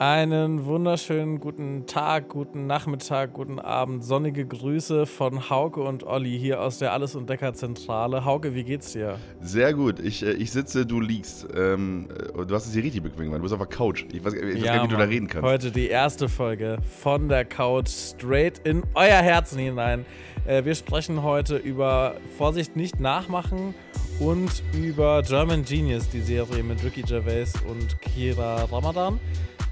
[0.00, 4.04] Einen wunderschönen guten Tag, guten Nachmittag, guten Abend.
[4.04, 8.24] Sonnige Grüße von Hauke und Olli hier aus der Alles- und Decker-Zentrale.
[8.24, 9.18] Hauke, wie geht's dir?
[9.40, 9.98] Sehr gut.
[9.98, 11.48] Ich, äh, ich sitze, du liegst.
[11.52, 13.38] Ähm, äh, du hast es hier richtig bequem gemacht.
[13.38, 14.04] Du bist auf der Couch.
[14.12, 14.88] Ich weiß, ich weiß ja, gar nicht, wie Mann.
[14.90, 15.44] du da reden kannst.
[15.44, 20.06] Heute die erste Folge von der Couch straight in euer Herzen hinein.
[20.46, 23.74] Äh, wir sprechen heute über Vorsicht nicht nachmachen
[24.20, 29.18] und über German Genius, die Serie mit Ricky Gervais und Kira Ramadan.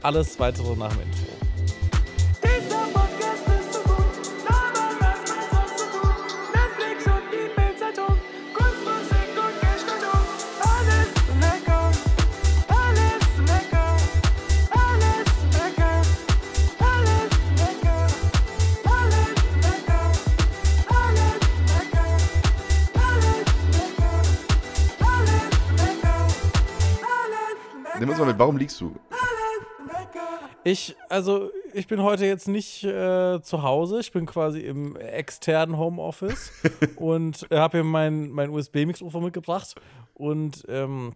[0.03, 1.37] Alles weitere nach dem Intro.
[28.39, 28.95] warum liegst du?
[30.67, 34.01] Ich, also, ich bin heute jetzt nicht äh, zu Hause.
[34.01, 36.51] Ich bin quasi im externen Homeoffice
[36.97, 39.77] und habe hier mein, mein USB-Mikrofon mitgebracht.
[40.15, 41.13] Und ähm,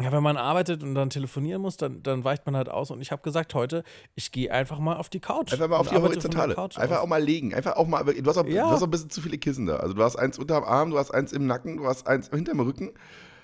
[0.00, 2.90] ja, wenn man arbeitet und dann telefonieren muss, dann, dann weicht man halt aus.
[2.90, 3.84] Und ich habe gesagt, heute,
[4.16, 5.52] ich gehe einfach mal auf die Couch.
[5.52, 6.56] Einfach mal auf die Horizontale.
[6.56, 7.02] Couch Einfach aus.
[7.04, 7.54] auch mal legen.
[7.54, 8.02] Einfach auch mal.
[8.02, 8.64] Du hast auch, Ja.
[8.64, 9.76] du hast auch ein bisschen zu viele Kissen da.
[9.76, 12.58] Also du hast eins unterm Arm, du hast eins im Nacken, du hast eins hinterm
[12.58, 12.90] Rücken.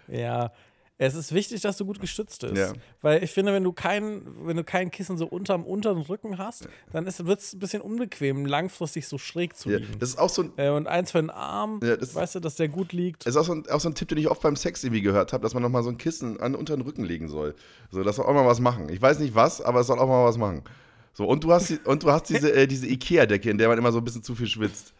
[0.09, 0.51] Ja.
[0.97, 2.55] Es ist wichtig, dass du gut gestützt bist.
[2.57, 2.73] Ja.
[3.03, 6.69] Weil ich finde, wenn du kein, wenn du kein Kissen so unterm unteren Rücken hast,
[6.93, 9.99] dann wird es ein bisschen unbequem, langfristig so schräg zu Ja, liegen.
[9.99, 10.53] das ist auch so ein.
[10.57, 13.27] Äh, und eins für den Arm, Ja, das- weißt du, dass der gut liegt.
[13.27, 15.03] Das ist auch so, ein, auch so ein Tipp, den ich oft beim Sex irgendwie
[15.03, 17.57] gehört habe, dass man nochmal so ein Kissen an unter den Rücken legen soll.
[17.91, 18.89] So, das soll auch mal was machen.
[18.89, 20.63] Ich weiß nicht was, aber es soll auch mal was machen.
[21.13, 23.91] So, und du hast, und du hast diese, äh, diese Ikea-Decke, in der man immer
[23.91, 24.93] so ein bisschen zu viel schwitzt.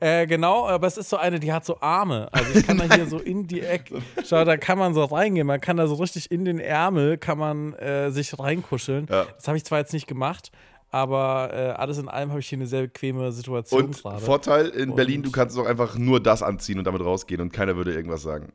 [0.00, 2.28] Äh, genau, aber es ist so eine, die hat so Arme.
[2.32, 5.46] Also ich kann da hier so in die Ecke, schau, da kann man so reingehen.
[5.46, 9.06] Man kann da so richtig in den Ärmel, kann man äh, sich reinkuscheln.
[9.10, 9.26] Ja.
[9.36, 10.50] Das habe ich zwar jetzt nicht gemacht,
[10.90, 14.20] aber äh, alles in allem habe ich hier eine sehr bequeme Situation Und gerade.
[14.24, 17.52] Vorteil in Und- Berlin, du kannst auch einfach nur das anziehen und damit rausgehen und
[17.52, 18.52] keiner würde irgendwas sagen.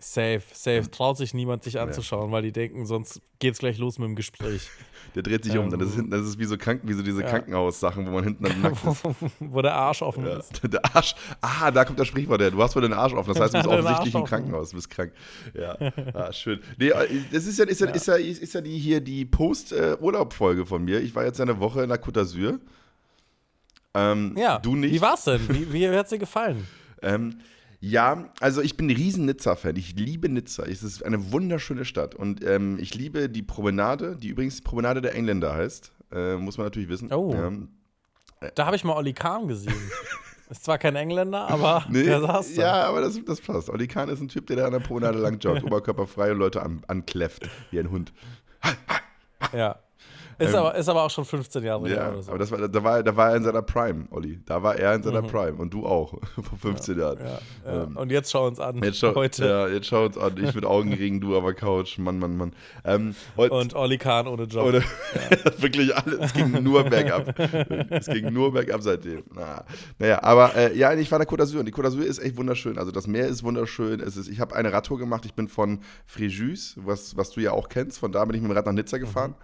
[0.00, 0.88] Safe, safe.
[0.92, 4.68] Traut sich niemand, dich anzuschauen, weil die denken, sonst geht's gleich los mit dem Gespräch.
[5.16, 5.94] Der dreht sich um, dann ist Ähm.
[5.96, 8.76] hinten, das ist wie so, Kranken, wie so diese Krankenhaussachen, wo man hinten dann nackt
[8.84, 9.04] ist.
[9.40, 10.36] Wo der Arsch offen Ja.
[10.38, 10.60] ist.
[10.72, 12.52] Der Arsch, ah, da kommt das Sprichwort her.
[12.52, 13.32] Du hast wohl den Arsch offen.
[13.34, 14.24] Das heißt, du bist offensichtlich im.
[14.24, 15.12] Krankenhaus, du bist krank.
[15.54, 15.76] Ja,
[16.14, 16.60] ah, schön.
[16.78, 20.64] Nee, äh, das ist ja, ist ja, Ist ja, ist ja die hier die Post-Urlaub-Folge
[20.66, 21.00] von mir.
[21.00, 22.60] Ich war jetzt eine Woche in der Côte d'Azur.
[23.94, 24.58] Ähm, Ja.
[24.58, 24.92] Du nicht?
[24.94, 25.40] Wie war's denn?
[25.48, 26.68] Wie, wie hat's dir gefallen?
[27.02, 27.40] Ähm,
[27.80, 29.76] ja, also ich bin ein riesen Nizza-Fan.
[29.76, 30.64] Ich liebe Nizza.
[30.64, 32.14] Es ist eine wunderschöne Stadt.
[32.14, 35.92] Und ähm, ich liebe die Promenade, die übrigens die Promenade der Engländer heißt.
[36.12, 37.12] Äh, muss man natürlich wissen.
[37.12, 37.32] Oh.
[37.34, 37.68] Ähm,
[38.54, 39.74] Da habe ich mal Olli Kahn gesehen.
[40.50, 42.62] Ist zwar kein Engländer, aber Nee, der saß da.
[42.62, 43.68] ja, aber das, das passt.
[43.68, 46.62] Oli Kahn ist ein Typ, der da an der Promenade lang joggt, oberkörperfrei und Leute
[46.62, 48.14] an, ankläfft, wie ein Hund.
[49.52, 49.78] Ja.
[50.38, 52.30] Ist, aber, ist aber auch schon 15 Jahre her Ähm, Ja, oder so.
[52.30, 54.40] aber das war, da, war, da war er in seiner Prime, Olli.
[54.46, 57.18] Da war er in seiner Prime und du auch, vor 15 Jahren.
[57.18, 57.24] Mhm.
[57.66, 57.82] ja, ja.
[57.94, 58.82] Und jetzt schau uns an.
[58.82, 59.44] Jetzt schau, heute.
[59.46, 60.34] Ja, jetzt schau uns an.
[60.42, 61.98] Ich mit Augenringen, du aber Couch.
[61.98, 62.52] Mann, Mann, Mann.
[62.84, 64.66] Ähm, Und Olli Kahn ohne Job.
[64.66, 64.82] Oder
[65.58, 66.18] wirklich alles.
[66.20, 67.34] Es ging nur bergab.
[67.90, 69.24] es ging nur bergab seitdem.
[69.34, 69.64] Na,
[69.98, 72.18] naja, aber äh, ja, ich war in der Côte d'Azur und die Côte d'Azur ist
[72.20, 72.78] echt wunderschön.
[72.78, 74.00] Also das Meer ist wunderschön.
[74.00, 75.24] Es ist, ich habe eine Radtour gemacht.
[75.24, 77.98] Ich bin von Fréjus, was, was du ja auch kennst.
[77.98, 79.34] Von da bin ich mit dem Rad nach Nizza gefahren.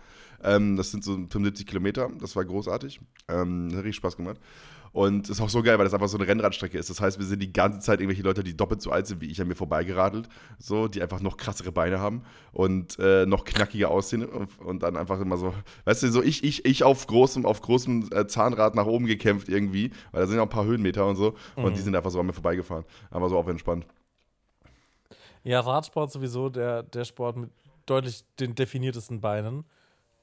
[0.44, 2.10] Ähm, das sind so 75 Kilometer.
[2.20, 3.00] Das war großartig.
[3.28, 4.38] Ähm, hat richtig Spaß gemacht.
[4.94, 6.88] Und ist auch so geil, weil das einfach so eine Rennradstrecke ist.
[6.88, 9.26] Das heißt, wir sind die ganze Zeit irgendwelche Leute, die doppelt so alt sind wie
[9.26, 10.28] ich, an mir vorbeigeradelt.
[10.56, 12.22] So, die einfach noch krassere Beine haben
[12.52, 15.52] und äh, noch knackiger aussehen und, und dann einfach immer so,
[15.84, 19.48] weißt du, so ich, ich, ich auf großem, auf großem äh, Zahnrad nach oben gekämpft
[19.48, 21.34] irgendwie, weil da sind ja auch ein paar Höhenmeter und so.
[21.56, 22.84] Und die sind einfach so an mir vorbeigefahren.
[23.10, 23.86] Aber so auf entspannt.
[25.42, 27.50] Ja, Radsport sowieso der, der Sport mit
[27.86, 29.64] deutlich den definiertesten Beinen.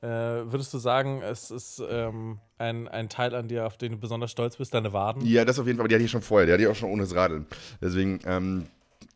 [0.02, 3.98] Äh, würdest du sagen, es ist ähm, ein, ein Teil an dir, auf den du
[4.00, 5.26] besonders stolz bist, deine Waden?
[5.26, 6.76] Ja, das auf jeden Fall, aber die hatte ich schon vorher, die hatte ich auch
[6.76, 7.46] schon ohne das Radeln.
[7.82, 8.66] Deswegen ähm,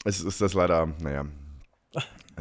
[0.03, 1.25] ist, ist das leider, naja,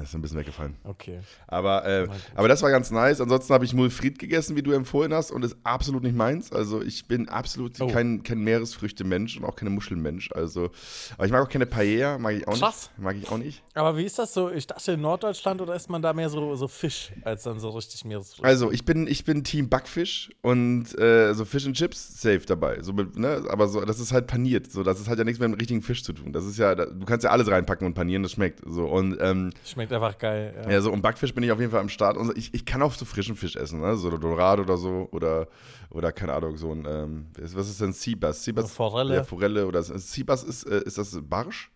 [0.02, 0.74] ist ein bisschen weggefallen.
[0.84, 1.20] Okay.
[1.46, 3.20] Aber, äh, aber das war ganz nice.
[3.20, 6.52] Ansonsten habe ich Mulfried gegessen, wie du empfohlen hast, und ist absolut nicht meins.
[6.52, 7.86] Also ich bin absolut Oh.
[7.88, 10.30] kein, kein Meeresfrüchte-Mensch und auch keine Muschelmensch.
[10.32, 10.70] Also,
[11.16, 12.90] aber ich mag auch keine Paella, mag ich auch Krass.
[12.96, 13.04] nicht.
[13.04, 13.62] Mag ich auch nicht.
[13.74, 14.50] Aber wie ist das so?
[14.50, 17.70] Ich dachte in Norddeutschland oder isst man da mehr so, so Fisch als dann so
[17.70, 18.44] richtig Meeresfrüchte?
[18.44, 22.82] Also ich bin, ich bin Team Backfisch und äh, so Fish and Chips safe dabei.
[22.82, 23.44] So, ne?
[23.48, 24.70] Aber so, das ist halt paniert.
[24.72, 26.32] So, das ist halt ja nichts mit dem richtigen Fisch zu tun.
[26.32, 28.60] Das ist ja, du kannst ja alles reinpacken und panieren, das schmeckt.
[28.66, 30.54] So und ähm, Schmeckt einfach geil.
[30.64, 30.70] Ja.
[30.72, 32.16] Ja, so und Backfisch bin ich auf jeden Fall am Start.
[32.16, 33.96] Und ich, ich kann auch so frischen Fisch essen, ne?
[33.96, 35.08] So Dorado oder so.
[35.12, 35.48] Oder,
[35.90, 38.44] oder keine Ahnung, so ein, ähm, was ist denn Seabass?
[38.44, 39.14] Seabass Forelle.
[39.16, 41.70] Ja, Forelle oder Seabass ist, äh, ist das Barsch?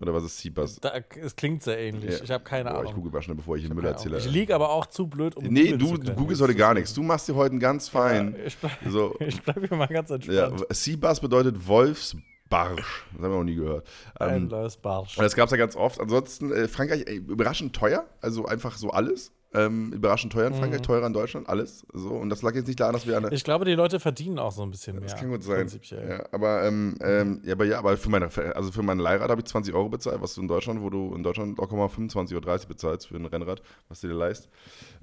[0.00, 0.80] Oder was ist Seabus?
[0.80, 2.18] Da, es klingt sehr ähnlich.
[2.18, 2.24] Ja.
[2.24, 2.86] Ich habe keine Boah, Ahnung.
[2.88, 4.18] Ich google mal schnell, bevor ich den Müll erzähle.
[4.18, 6.92] Ich liege aber auch zu blöd, um Nee, du, zu du googelst heute gar nichts.
[6.94, 8.36] Du machst dir heute ganz Ja, fein.
[8.44, 10.66] ich bleib, So, ich bleib hier mal ganz ja, entspannt.
[10.70, 12.24] Seabus bedeutet Wolfsbarsch.
[12.54, 13.86] Das haben wir noch nie gehört.
[14.18, 15.16] Ein Ähm, neues Barsch.
[15.16, 16.00] das gab es ja ganz oft.
[16.00, 18.06] Ansonsten, äh, Frankreich, ey, überraschend teuer.
[18.20, 19.32] Also einfach so alles.
[19.54, 21.86] Ähm, überraschend teuer in Frankreich, teurer in Deutschland, alles.
[21.92, 23.32] So, und das lag jetzt nicht daran, dass wir eine.
[23.32, 25.08] Ich glaube, die Leute verdienen auch so ein bisschen mehr.
[25.08, 25.70] Das kann gut sein.
[25.90, 29.40] Ja, aber, ähm, ähm, ja, aber ja, aber für meine, also für mein Leihrad habe
[29.40, 32.36] ich 20 Euro bezahlt, was du in Deutschland, wo du in Deutschland locker mal 25
[32.36, 34.48] oder 30 bezahlst für ein Rennrad, was du dir leist.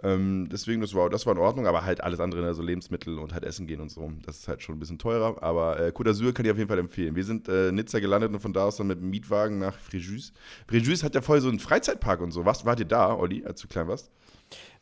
[0.04, 3.34] Ähm, deswegen, das war, das war in Ordnung, aber halt alles andere, also Lebensmittel und
[3.34, 5.42] halt Essen gehen und so, das ist halt schon ein bisschen teurer.
[5.42, 7.16] Aber äh, Côte d'Azur kann ich auf jeden Fall empfehlen.
[7.16, 10.34] Wir sind äh, Nizza gelandet und von da aus dann mit dem Mietwagen nach Fréjus.
[10.70, 12.46] Fréjus hat ja voll so einen Freizeitpark und so.
[12.46, 14.12] Was, wart ihr da, Olli, als du klein warst?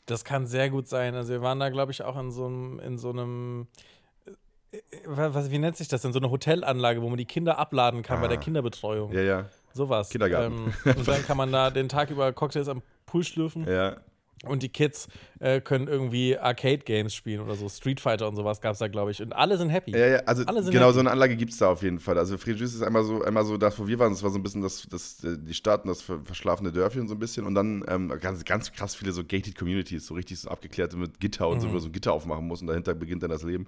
[0.09, 1.15] Das kann sehr gut sein.
[1.15, 3.67] Also wir waren da, glaube ich, auch in so einem, in so einem,
[4.71, 6.13] äh, was, wie nennt sich das denn?
[6.13, 9.11] So eine Hotelanlage, wo man die Kinder abladen kann bei der Kinderbetreuung.
[9.11, 9.15] Ah.
[9.15, 9.45] Ja, ja.
[9.73, 10.09] Sowas.
[10.09, 10.73] Kindergarten.
[10.85, 13.97] Ähm, und dann kann man da den Tag über Cocktails am Pool schlürfen Ja,
[14.45, 15.07] und die Kids
[15.39, 17.67] äh, können irgendwie Arcade-Games spielen oder so.
[17.67, 19.21] Street Fighter und sowas gab es da, glaube ich.
[19.21, 19.91] Und alle sind happy.
[19.91, 20.93] Ja, ja, also Alle sind genau, happy.
[20.93, 22.17] so eine Anlage gibt es da auf jeden Fall.
[22.17, 24.43] Also Fréjus ist einmal so, einmal so das, wo wir waren, das war so ein
[24.43, 27.55] bisschen das, das, äh, die Stadt und das ver- verschlafene Dörfchen so ein bisschen und
[27.55, 31.47] dann ähm, ganz, ganz krass viele so gated Communities, so richtig so abgeklärte mit Gitter
[31.49, 33.67] und so, wo du so ein Gitter aufmachen musst und dahinter beginnt dann das Leben.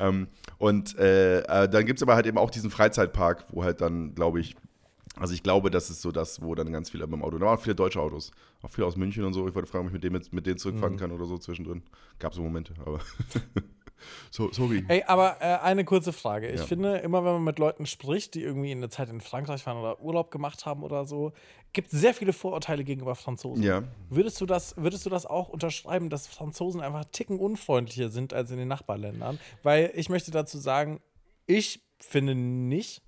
[0.00, 0.26] ähm,
[0.58, 4.14] und äh, äh, dann gibt es aber halt eben auch diesen Freizeitpark, wo halt dann,
[4.14, 4.56] glaube ich,
[5.18, 7.58] also ich glaube, das ist so das, wo dann ganz viele beim Auto, da waren
[7.58, 8.30] viele deutsche Autos,
[8.62, 9.46] auch viele aus München und so.
[9.48, 11.82] Ich wollte fragen, ob ich mit denen, mit, mit denen zurückfahren kann oder so zwischendrin.
[12.18, 13.00] Gab so Momente, aber
[14.30, 14.84] so, sorry.
[14.88, 16.48] Ey, aber äh, eine kurze Frage.
[16.48, 16.66] Ich Ja.
[16.66, 19.78] finde, immer wenn man mit Leuten spricht, die irgendwie in der Zeit in Frankreich waren
[19.78, 21.32] oder Urlaub gemacht haben oder so,
[21.72, 23.62] gibt es sehr viele Vorurteile gegenüber Franzosen.
[23.64, 23.82] Ja.
[24.10, 28.50] Würdest du, das, würdest du das auch unterschreiben, dass Franzosen einfach Ticken unfreundlicher sind als
[28.50, 29.38] in den Nachbarländern?
[29.62, 31.00] Weil ich möchte dazu sagen,
[31.46, 33.02] ich finde nicht.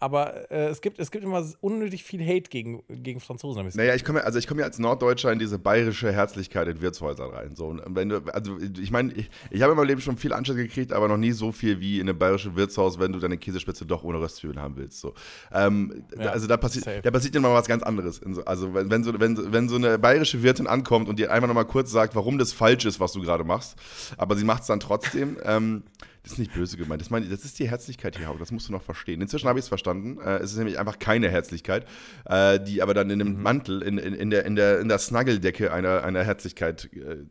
[0.00, 3.66] Aber äh, es, gibt, es gibt immer unnötig viel Hate gegen, gegen Franzosen.
[3.68, 6.80] ich Naja, ich komme, also ich komme ja als Norddeutscher in diese bayerische Herzlichkeit in
[6.80, 7.54] Wirtshäusern rein.
[7.54, 10.32] So, und wenn du, also ich meine, ich, ich habe in meinem Leben schon viel
[10.32, 13.36] Anschluss gekriegt, aber noch nie so viel wie in einem bayerischen Wirtshaus, wenn du deine
[13.36, 15.00] Käsespitze doch ohne Röstzwiebeln haben willst.
[15.00, 15.12] So.
[15.52, 17.02] Ähm, Ja, da- also da passiert, safe.
[17.02, 18.20] da passiert mal was ganz anderes.
[18.46, 21.66] Also wenn, wenn, so, wenn, wenn so eine bayerische Wirtin ankommt und dir einfach nochmal
[21.66, 23.76] kurz sagt, warum das falsch ist, was du gerade machst,
[24.16, 25.82] aber sie macht es dann trotzdem, ähm,
[26.22, 27.00] das ist nicht böse gemeint.
[27.00, 29.20] Das, meine, das ist die Herzlichkeit hier, das musst du noch verstehen.
[29.20, 30.18] Inzwischen habe ich es verstanden.
[30.20, 31.86] Äh, es ist nämlich einfach keine Herzlichkeit,
[32.26, 34.98] äh, die aber dann in einem Mantel, in, in, in, der, in, der, in der
[34.98, 37.24] Snuggeldecke einer, einer Herzlichkeit äh,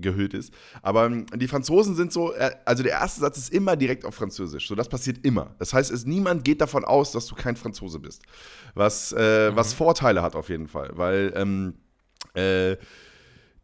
[0.00, 0.52] gehüllt ist.
[0.82, 4.14] Aber ähm, die Franzosen sind so, äh, also der erste Satz ist immer direkt auf
[4.16, 4.66] Französisch.
[4.66, 5.54] So, das passiert immer.
[5.58, 8.22] Das heißt, es, niemand geht davon aus, dass du kein Franzose bist.
[8.74, 11.74] Was, äh, was Vorteile hat auf jeden Fall, weil ähm,
[12.34, 12.76] äh,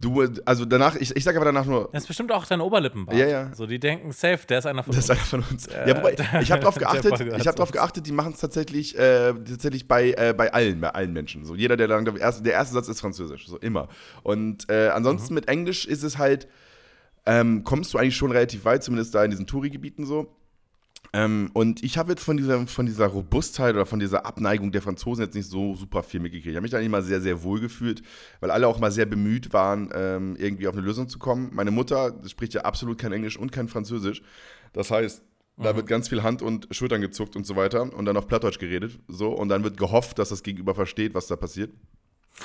[0.01, 3.17] du, also danach, ich, ich sage aber danach nur, Das ist bestimmt auch dein Oberlippenbart.
[3.17, 3.55] Ja, ja.
[3.55, 5.19] So, die denken, safe, der ist einer von Das ist uns.
[5.19, 5.67] einer von uns.
[5.67, 8.99] ja, wobei, ich habe darauf der geachtet, ich habe darauf geachtet, die machen es tatsächlich,
[8.99, 11.45] äh, tatsächlich bei, äh, bei allen, bei allen Menschen.
[11.45, 13.89] So, jeder, der dann, glaub ich, erst, der erste Satz ist Französisch, so immer.
[14.23, 16.49] Und äh, ansonsten mit Englisch ist es halt,
[17.27, 20.35] ähm, kommst du eigentlich schon relativ weit, zumindest da in diesen Touri-Gebieten so.
[21.13, 24.83] Ähm, und ich habe jetzt von dieser, von dieser Robustheit oder von dieser Abneigung der
[24.83, 26.51] Franzosen jetzt nicht so super viel mitgekriegt.
[26.51, 28.03] Ich habe mich da eigentlich mal sehr, sehr wohl gefühlt,
[28.41, 31.51] weil alle auch mal sehr bemüht waren, ähm, irgendwie auf eine Lösung zu kommen.
[31.53, 34.23] Meine Mutter spricht ja absolut kein Englisch und kein Französisch.
[34.73, 35.23] Das heißt,
[35.57, 38.59] da wird ganz viel Hand und Schultern gezuckt und so weiter und dann auf Plattdeutsch
[38.59, 38.99] geredet.
[39.09, 41.71] So, und dann wird gehofft, dass das Gegenüber versteht, was da passiert.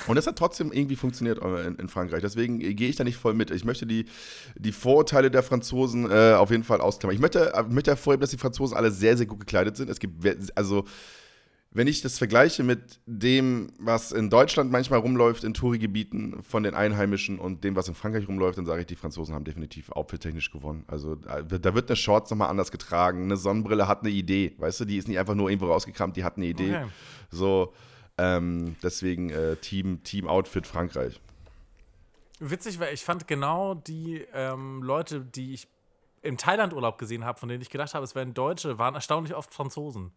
[0.06, 2.20] Und das hat trotzdem irgendwie funktioniert äh, in, in Frankreich.
[2.20, 3.50] Deswegen äh, gehe ich da nicht voll mit.
[3.50, 4.06] Ich möchte die,
[4.56, 7.14] die Vorurteile der Franzosen äh, auf jeden Fall ausklammern.
[7.14, 9.90] Ich möchte, äh, möchte hervorheben, dass die Franzosen alle sehr, sehr gut gekleidet sind.
[9.90, 10.24] Es gibt,
[10.54, 10.84] also,
[11.72, 16.74] wenn ich das vergleiche mit dem, was in Deutschland manchmal rumläuft, in Touri-Gebieten von den
[16.74, 20.50] Einheimischen und dem, was in Frankreich rumläuft, dann sage ich, die Franzosen haben definitiv outfit-technisch
[20.50, 20.84] gewonnen.
[20.86, 23.24] Also, da wird eine Shorts nochmal anders getragen.
[23.24, 24.54] Eine Sonnenbrille hat eine Idee.
[24.58, 26.76] Weißt du, die ist nicht einfach nur irgendwo rausgekramt, die hat eine Idee.
[26.76, 26.86] Okay.
[27.30, 27.74] So,
[28.18, 31.20] ähm, deswegen äh, Team, Team Outfit Frankreich.
[32.38, 35.68] Witzig, weil ich fand genau die ähm, Leute, die ich
[36.22, 39.54] im Thailand-Urlaub gesehen habe, von denen ich gedacht habe, es wären Deutsche, waren erstaunlich oft
[39.54, 40.12] Franzosen.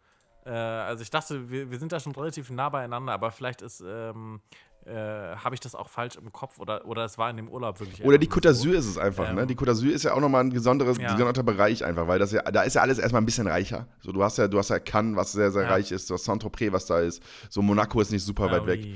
[0.45, 3.81] Äh, also ich dachte, wir, wir sind da schon relativ nah beieinander, aber vielleicht ist,
[3.85, 4.41] ähm,
[4.89, 7.79] äh, habe ich das auch falsch im Kopf oder, oder es war in dem Urlaub
[7.79, 8.03] wirklich.
[8.03, 8.69] Oder die Côte so.
[8.69, 9.35] d'Azur ist es einfach, Ähm.
[9.35, 9.47] ne?
[9.47, 11.11] Die Côte d'Azur ist ja auch nochmal ein besonderes, Ja.
[11.13, 13.87] gesonderter Bereich einfach, weil das ja, da ist ja alles erstmal ein bisschen reicher.
[14.01, 15.69] So, du hast ja, du hast ja Cannes, was sehr, sehr Ja.
[15.69, 17.21] reich ist, du hast Saint-Tropez, was da ist.
[17.49, 18.87] So, Monaco ist nicht super Ja, weit weg.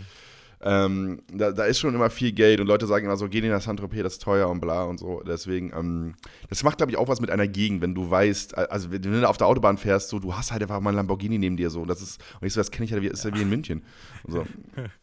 [0.66, 3.50] Ähm, da, da ist schon immer viel Geld und Leute sagen immer so, geh nicht
[3.52, 5.22] nach Saint-Tropez, das ist teuer und bla und so.
[5.28, 6.16] Deswegen, ähm,
[6.50, 9.28] das macht, glaube ich, auch was mit einer Gegend, wenn du weißt, also wenn du
[9.28, 11.84] auf der Autobahn fährst, so, du hast halt einfach mal einen Lamborghini neben dir, so.
[11.86, 13.84] Das ist, und ich so, das kenne ich ja, wie, ist ja wie in München.
[14.24, 14.46] Und so.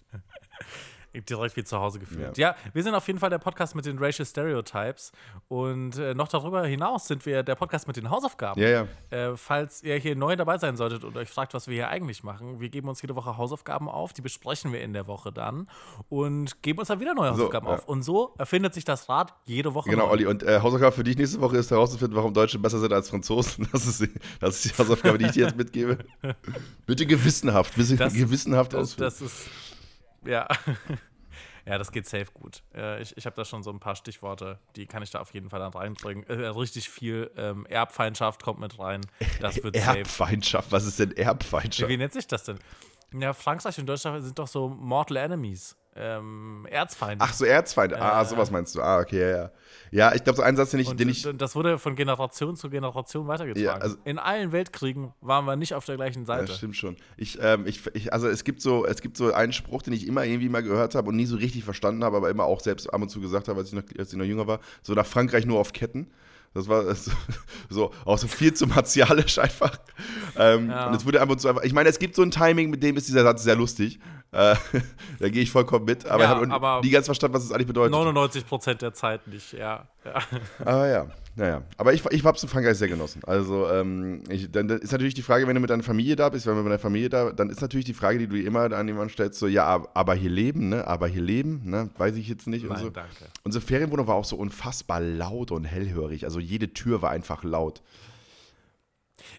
[1.14, 2.38] direkt wie zu Hause gefühlt.
[2.38, 2.54] Ja.
[2.72, 5.12] wir sind auf jeden Fall der Podcast mit den Racial Stereotypes.
[5.48, 8.60] Und äh, noch darüber hinaus sind wir der Podcast mit den Hausaufgaben.
[8.62, 8.86] Ja, ja.
[9.10, 12.22] Äh, falls ihr hier neu dabei sein solltet und euch fragt, was wir hier eigentlich
[12.22, 15.68] machen, wir geben uns jede Woche Hausaufgaben auf, die besprechen wir in der Woche dann
[16.08, 17.74] und geben uns dann wieder neue So, Hausaufgaben ja.
[17.74, 17.88] auf.
[17.88, 20.12] Und so erfindet sich das Rad jede Woche Genau, neu.
[20.12, 20.26] Olli.
[20.26, 23.68] Und äh, Hausaufgabe für dich nächste Woche ist herauszufinden, warum Deutsche besser sind als Franzosen.
[23.72, 25.98] Das ist, die- das ist die Hausaufgabe, die ich dir jetzt mitgebe.
[26.86, 29.04] Bitte gewissenhaft, bisschen Das- gewissenhaft ausführen.
[29.06, 29.48] das ist.
[30.24, 30.48] Ja.
[31.66, 32.62] Ja, das geht safe gut.
[32.74, 35.32] Äh, ich ich habe da schon so ein paar Stichworte, die kann ich da auf
[35.34, 36.24] jeden Fall dann reinbringen.
[36.26, 39.02] Äh, richtig viel ähm, Erbfeindschaft kommt mit rein.
[39.40, 39.98] Das wird safe.
[39.98, 41.88] Erbfeindschaft, was ist denn Erbfeindschaft?
[41.88, 42.58] Wie nennt sich das denn?
[43.12, 45.76] Ja, Frankreich und Deutschland sind doch so Mortal Enemies.
[45.96, 47.24] Ähm, Erzfeinde.
[47.26, 48.00] Ach so, Erzfeinde.
[48.00, 48.80] Ah, sowas meinst du.
[48.80, 49.50] Ah, okay, ja, ja.
[49.90, 52.54] Ja, ich glaube, so ein Satz, den ich, und den ich das wurde von Generation
[52.54, 53.64] zu Generation weitergetragen.
[53.64, 56.52] Ja, also- In allen Weltkriegen waren wir nicht auf der gleichen Ja, Seite.
[56.52, 56.96] stimmt schon.
[57.16, 60.06] Ich, ähm, ich, ich, also es gibt so, es gibt so einen Spruch, den ich
[60.06, 62.86] immer irgendwie mal gehört habe und nie so richtig verstanden habe, aber immer auch selbst
[62.92, 64.60] ab und zu gesagt habe, als ich noch, als ich noch jünger war.
[64.82, 66.08] So nach Frankreich nur auf Ketten.
[66.54, 67.10] Das war so,
[67.68, 69.76] so auch so viel zu martialisch einfach.
[70.36, 70.86] Ähm, Ja.
[70.88, 71.62] Und es wurde einfach so einfach.
[71.64, 73.98] Ich meine, es gibt so ein Timing, mit dem ist dieser Satz sehr lustig.
[74.32, 74.54] Äh,
[75.18, 76.06] da gehe ich vollkommen mit.
[76.06, 77.92] Aber Ja, ich habe nie ganz verstanden, was es eigentlich bedeutet.
[77.92, 79.88] 99 Prozent der Zeit nicht, ja.
[80.04, 80.14] ja.
[80.64, 81.62] Aber ja, naja.
[81.76, 83.22] Aber ich, ich habe es in Frankreich sehr genossen.
[83.26, 86.46] Also, ähm, ich, dann ist natürlich die Frage, wenn du mit deiner Familie da bist,
[86.46, 88.86] wenn du mit deiner Familie da, dann ist natürlich die Frage, die du immer an
[88.86, 90.86] jemanden stellst, so, ja, ab- aber hier leben, ne?
[90.86, 91.90] Aber hier leben, ne?
[91.98, 92.64] Weiß ich jetzt nicht.
[92.64, 92.90] und Nein, so.
[92.90, 93.10] danke.
[93.42, 96.24] Unsere Ferienwohnung war auch so unfassbar laut und hellhörig.
[96.24, 97.82] Also jede Tür war einfach laut.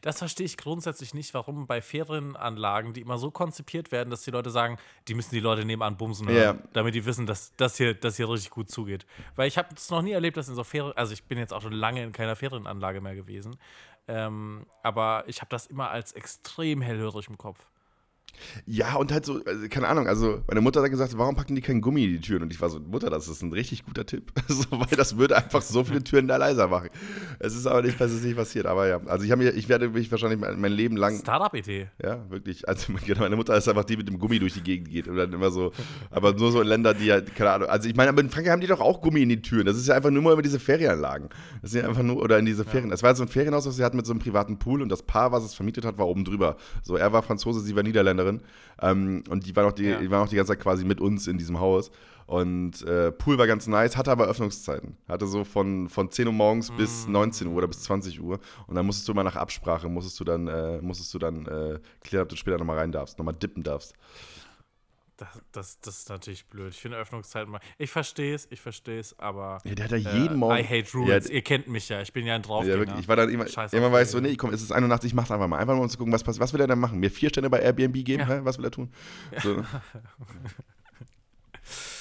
[0.02, 4.32] Das verstehe ich grundsätzlich nicht, warum bei Ferienanlagen, die immer so konzipiert werden, dass die
[4.32, 6.64] Leute sagen, die müssen die Leute nebenan bumsen hören, Ja.
[6.74, 9.06] damit die wissen, dass das hier, das hier richtig gut zugeht.
[9.36, 11.54] Weil ich habe es noch nie erlebt, dass in so Ferien, also ich bin jetzt
[11.54, 13.56] auch schon lange in keiner Ferienanlage mehr gewesen,
[14.08, 17.60] ähm, aber ich habe das immer als extrem hellhörig im Kopf.
[18.66, 21.62] Ja, und halt so, also, keine Ahnung, also meine Mutter hat gesagt, warum packen die
[21.62, 22.44] keinen Gummi in die Türen?
[22.44, 24.32] Und ich war so, Mutter, das ist ein richtig guter Tipp.
[24.48, 26.90] so, weil das würde einfach so viele Türen da leiser machen.
[27.40, 29.00] Es ist aber nicht, es ist nicht passiert, aber ja.
[29.06, 31.90] Also ich, mir, ich werde mich wahrscheinlich mein, Leben lang Startup-Idee.
[32.02, 32.68] Ja, wirklich.
[32.68, 35.18] Also genau, meine Mutter ist einfach die mit dem Gummi durch die Gegend geht und
[35.18, 35.72] dann immer so,
[36.10, 37.70] aber nur so in Länder, die halt, keine Ahnung.
[37.70, 39.66] Also ich meine, aber in Frankreich haben die doch auch Gummi in die Türen.
[39.66, 41.30] Das ist ja einfach nur mal über diese Ferienanlagen.
[41.62, 42.90] Das sind ja einfach nur, oder in diese Ferien.
[42.90, 45.04] Das war so ein Ferienhaus, das sie hatten mit so einem privaten Pool und das
[45.04, 46.58] Paar, was es vermietet hat, war oben drüber.
[46.84, 47.84] So, er war Franzose, sie war
[48.22, 48.42] Niederländerin.
[48.82, 50.00] Ähm, und die waren auch die, Ja.
[50.00, 51.92] die waren auch die ganze Zeit quasi mit uns in diesem Haus.
[52.28, 54.96] Und äh, Pool war ganz nice, hatte aber Öffnungszeiten.
[55.10, 58.40] Hatte so von, von 10 Uhr morgens bis 19 Uhr oder bis 20 Uhr.
[58.68, 61.80] Und dann musstest du mal nach Absprache, musstest du dann, äh, musstest du dann äh,
[62.04, 63.96] klären, ob du später nochmal rein darfst, nochmal dippen darfst.
[65.22, 66.74] Das, das, das ist natürlich blöd.
[66.74, 67.60] Ich finde Öffnungszeiten mal.
[67.78, 69.60] Ich verstehe es, ich verstehe es, aber.
[69.64, 70.58] Ja, der hat ja jeden äh, Morgen.
[70.58, 71.28] I hate rules.
[71.28, 72.02] Ja, Ihr kennt mich ja.
[72.02, 72.74] Ich bin ja ein Draufgänger.
[72.74, 73.00] ja, wirklich.
[73.02, 75.10] Ich war dann immer, Scheiß auf immer war ich so, nee, komm, es ist 81,
[75.10, 75.60] ich mach's einfach mal.
[75.60, 76.42] Einfach mal um zu gucken, was passiert.
[76.42, 77.00] Was will er denn machen?
[77.00, 78.28] Mir vier Sterne bei Airbnb geben?
[78.28, 78.44] Ja.
[78.44, 78.92] Was will er tun?
[79.44, 79.64] So.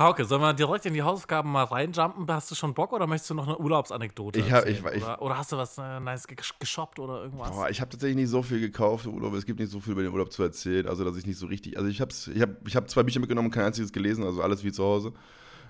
[0.00, 2.26] Hauke, sollen wir direkt in die Hausaufgaben mal reinjumpen?
[2.28, 5.20] Hast du schon Bock oder möchtest du noch eine Urlaubsanekdote Ich hab- ich- ich- oder,
[5.20, 7.50] oder hast du was äh, nice gesh- geshoppt oder irgendwas?
[7.50, 9.34] Boah, ich habe tatsächlich nicht so viel gekauft im Urlaub.
[9.34, 10.86] Es gibt nicht so viel über den Urlaub zu erzählen.
[10.88, 11.76] Also, dass ich nicht so richtig.
[11.76, 14.24] Also, ich habe ich hab, ich hab zwei Bücher mitgenommen kein einziges gelesen.
[14.24, 15.12] Also, alles wie zu Hause.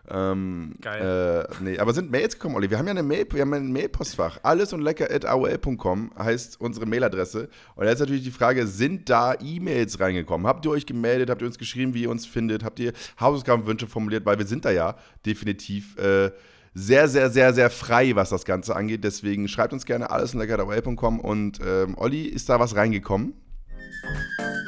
[0.09, 1.47] Ähm, Geil.
[1.51, 2.71] Äh, nee, aber sind Mails gekommen, Olli?
[2.71, 4.39] Wir haben ja eine Mail, wir haben ein Mailpostfach.
[4.43, 7.49] Alles und lecker at aol.com heißt unsere Mailadresse.
[7.77, 10.47] Und da ist natürlich die Frage: Sind da E-Mails reingekommen?
[10.47, 11.31] Habt ihr euch gemeldet?
[11.31, 12.65] Habt ihr uns geschrieben, wie ihr uns findet?
[12.65, 14.27] Habt ihr Hausaufgabenwünsche formuliert?
[14.27, 15.97] Weil wir sind da ja definitiv.
[15.99, 16.31] Äh,
[16.73, 19.03] sehr, sehr, sehr, sehr frei, was das Ganze angeht.
[19.03, 23.35] Deswegen schreibt uns gerne alles in lecker.com und ähm, Olli, ist da was reingekommen?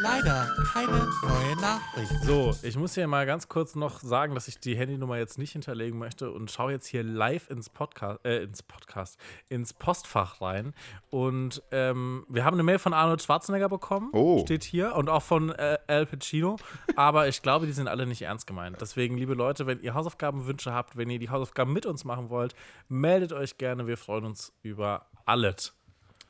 [0.03, 2.11] Leider keine neue Nachricht.
[2.25, 5.53] So, ich muss hier mal ganz kurz noch sagen, dass ich die Handynummer jetzt nicht
[5.53, 9.17] hinterlegen möchte und schaue jetzt hier live ins Podcast, äh, ins Podcast,
[9.49, 10.75] ins Postfach rein.
[11.11, 14.41] Und ähm, wir haben eine Mail von Arnold Schwarzenegger bekommen, Oh.
[14.45, 16.57] steht hier, und auch von äh, Al Pacino.
[16.97, 18.79] Aber ich glaube, die sind alle nicht ernst gemeint.
[18.81, 22.55] Deswegen, liebe Leute, wenn ihr Hausaufgabenwünsche habt, wenn ihr die Hausaufgaben mit uns machen wollt,
[22.89, 23.87] meldet euch gerne.
[23.87, 25.75] Wir freuen uns über alles.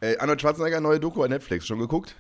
[0.01, 1.67] Ey, Arnold Schwarzenegger, neue Doku bei Netflix.
[1.67, 2.17] Schon geguckt?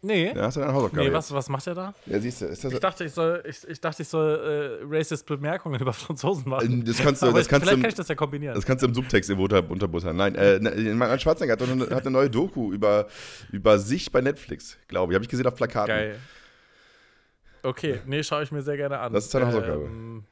[0.00, 0.32] Nee.
[0.32, 1.08] Da hast du deine Hausaufgabe.
[1.08, 1.94] Nee, was, was macht er da?
[2.06, 2.46] Ja, siehst du.
[2.46, 5.92] Ist das, Ich dachte, ich soll, ich, ich dachte, ich soll äh, racist Bemerkungen über
[5.92, 6.70] Franzosen machen.
[6.70, 8.54] Ähm, das kannst du- Aber das ich, kannst vielleicht du- kann ich das ja kombinieren.
[8.54, 10.14] das kannst du im Subtext im Unter Unterbuttern.
[10.16, 10.70] Nein, äh, ne,
[11.02, 13.08] Arnold Schwarzenegger hat, eine, hat eine neue Doku über,
[13.50, 15.14] über sich bei Netflix, glaube ich.
[15.16, 15.88] Habe ich gesehen auf Plakaten.
[15.88, 16.18] Geil.
[17.62, 19.12] Okay, nee, schaue ich mir sehr gerne an.
[19.12, 19.84] Das ist deine Hausaufgabe.
[19.84, 20.24] Ähm,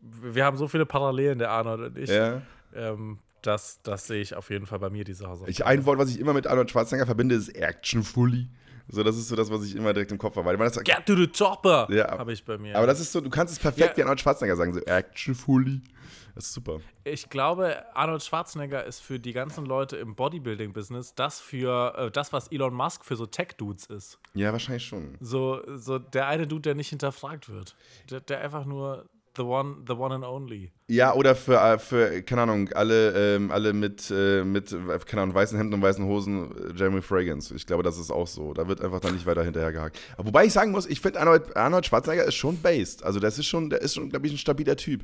[0.00, 2.10] wir haben so viele Parallelen, der Arnold und ich.
[2.10, 2.42] Ja.
[2.74, 5.50] Ähm, das, das sehe ich auf jeden Fall bei mir, diese Hausaufgabe.
[5.50, 8.48] Ich, ein Wort, was ich immer mit Arnold Schwarzenegger verbinde, ist Action Fully.
[8.88, 10.46] So, das ist so das, was ich immer direkt im Kopf habe.
[10.46, 11.86] Weil man das, Get to the chopper!
[11.90, 12.18] Ja.
[12.18, 12.76] Habe ich bei mir.
[12.76, 13.96] aber das ist so, du kannst es perfekt Ja.
[13.96, 15.80] wie Arnold Schwarzenegger sagen, so actionfully.
[16.34, 16.80] Das ist super.
[17.04, 22.32] Ich glaube, Arnold Schwarzenegger ist für die ganzen Leute im Bodybuilding-Business das für äh, das,
[22.32, 24.18] was Elon Musk für so Tech-Dudes ist.
[24.34, 25.16] Ja, wahrscheinlich schon.
[25.20, 27.76] So, so der eine Dude, der nicht hinterfragt wird.
[28.10, 30.72] Der, der einfach nur the one, the one and only.
[30.88, 34.74] Ja, oder für, äh, für keine Ahnung, alle, ähm, alle mit, äh, mit,
[35.06, 37.54] keine Ahnung, weißen Hemden und weißen Hosen, äh, Jeremy Fragrance.
[37.54, 38.52] Ich glaube, das ist auch so.
[38.54, 39.98] Da wird einfach dann nicht weiter hinterhergehakt.
[40.18, 43.02] Wobei ich sagen muss, ich finde Arnold, Arnold Schwarzenegger ist schon based.
[43.04, 45.02] Also das ist schon, der ist schon, glaube ich, ein stabiler Typ.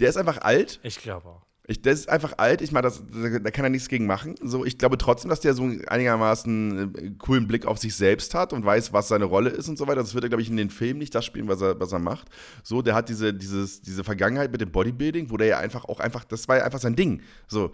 [0.00, 0.80] Der ist einfach alt.
[0.82, 1.51] Ich glaube auch.
[1.68, 4.34] Ich, der ist einfach alt, ich meine, das- da kann er nichts gegen machen.
[4.42, 8.52] So, ich glaube trotzdem, dass der so einigermaßen äh, coolen Blick auf sich selbst hat
[8.52, 10.00] und weiß, was seine Rolle ist und so weiter.
[10.00, 12.00] Das wird er, glaube ich, in den Filmen nicht das spielen, was er, was er
[12.00, 12.28] macht.
[12.64, 16.00] So, der hat diese, dieses, diese Vergangenheit mit dem Bodybuilding, wo der ja einfach auch
[16.00, 17.22] einfach, das war ja einfach sein Ding.
[17.46, 17.72] So,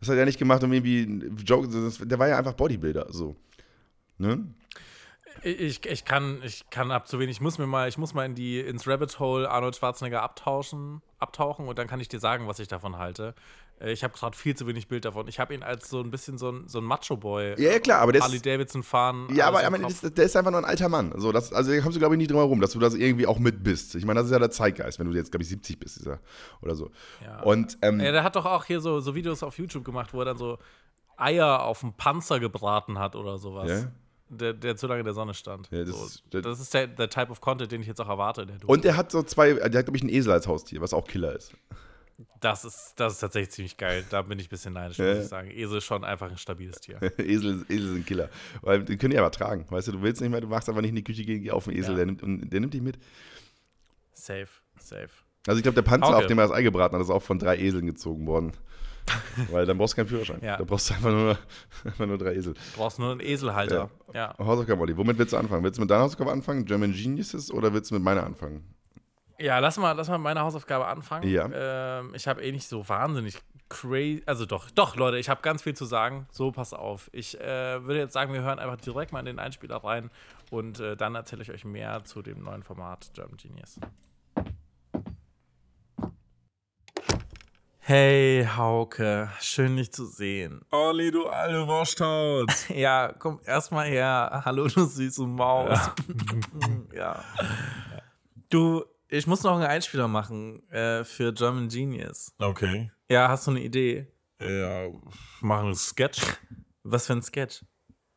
[0.00, 3.34] das hat er nicht gemacht, um irgendwie Joke, das, der war ja einfach Bodybuilder, so.
[4.18, 4.44] Ne?
[5.42, 7.36] Ich, ich kann, ich kann ab zu wenig.
[7.36, 11.02] Ich muss mir mal, ich muss mal in die, ins Rabbit Hole Arnold Schwarzenegger abtauschen,
[11.18, 13.34] abtauchen und dann kann ich dir sagen, was ich davon halte.
[13.80, 15.26] Äh, Ich habe gerade viel zu wenig Bild davon.
[15.28, 17.60] Ich habe ihn als so ein bisschen so ein, so ein Macho-Boy.
[17.60, 19.28] Ja, ja, klar, aber der ist- Harley Davidson fahren.
[19.34, 21.12] Ja, aber meine, das- der ist einfach nur ein alter Mann.
[21.16, 23.26] So, das, also da kommst du, glaube ich, nicht drum herum, dass du das irgendwie
[23.26, 23.94] auch mit bist.
[23.96, 26.20] Ich meine, das ist ja der Zeitgeist, wenn du jetzt, glaube ich, 70 bist dieser,
[26.60, 26.90] oder so.
[27.24, 27.40] Ja.
[27.42, 30.20] Und ähm, Ja, der hat doch auch hier so, so Videos auf YouTube gemacht, wo
[30.20, 30.58] er dann so
[31.16, 33.68] Eier auf dem Panzer gebraten hat oder sowas.
[33.70, 33.92] Ja.
[34.34, 35.68] Der, der zu lange in der Sonne stand.
[35.70, 38.00] Ja, das so, ist- der- das ist der, der Type of Content, den ich jetzt
[38.00, 38.46] auch erwarte.
[38.66, 41.06] Und der hat so zwei, der hat, glaube ich, einen Esel als Haustier, was auch
[41.06, 41.52] Killer ist.
[42.40, 44.04] das, ist, das ist tatsächlich ziemlich geil.
[44.10, 45.14] Da bin ich ein bisschen neidisch, Ja.
[45.14, 45.50] muss ich sagen.
[45.50, 46.98] Esel ist schon einfach ein stabiles Tier.
[47.18, 48.30] Esel, Esel sind Killer.
[48.62, 49.66] Weil die können die aber tragen.
[49.68, 51.50] Weißt du, du willst nicht mehr, du machst einfach nicht in die Küche gehen, geh
[51.50, 52.04] auf den Esel, Ja.
[52.04, 52.98] der, nimmt, der nimmt dich mit.
[54.14, 54.48] Safe,
[54.78, 55.08] safe.
[55.46, 56.16] Also ich glaube, der Panzer, Okay.
[56.16, 58.52] auf dem er das Ei gebraten hat, ist auch von drei Eseln gezogen worden.
[59.50, 60.40] Weil dann brauchst du keinen Führerschein.
[60.42, 60.56] Ja.
[60.56, 61.38] Da brauchst du einfach nur,
[61.84, 62.54] einfach nur drei Esel.
[62.54, 63.90] Du brauchst nur einen Eselhalter.
[64.12, 64.34] Ja.
[64.38, 64.96] Hausaufgaben, Olli.
[64.96, 65.64] Womit willst du anfangen?
[65.64, 68.74] Willst du mit deiner Hausaufgabe anfangen, German Geniuses, oder willst du mit meiner anfangen?
[69.38, 71.28] Ja, lass mal, lass mal mit meiner Hausaufgabe anfangen.
[71.28, 71.48] Ja.
[71.52, 74.22] Ähm, ich habe eh nicht so wahnsinnig crazy.
[74.26, 76.26] Also doch, doch, Leute, ich habe ganz viel zu sagen.
[76.30, 77.10] So, pass auf.
[77.12, 80.10] Ich äh, würde jetzt sagen, wir hören einfach direkt mal in den Einspieler rein
[80.50, 83.80] und äh, dann erzähle ich euch mehr zu dem neuen Format German Genius.
[87.94, 90.62] Hey, Hauke, schön dich zu sehen.
[90.70, 92.50] Olli, du alte Wursthaut.
[92.74, 94.40] Ja, komm erstmal her.
[94.46, 95.78] Hallo, du süße Maus.
[96.96, 97.22] Ja.
[98.48, 102.32] Du, ich muss noch einen Einspieler machen äh, für German Genius.
[102.38, 102.90] Okay.
[103.10, 104.06] Ja, hast du eine Idee?
[104.40, 104.88] Ja,
[105.42, 106.22] machen einen Sketch.
[106.84, 107.62] Was für ein Sketch?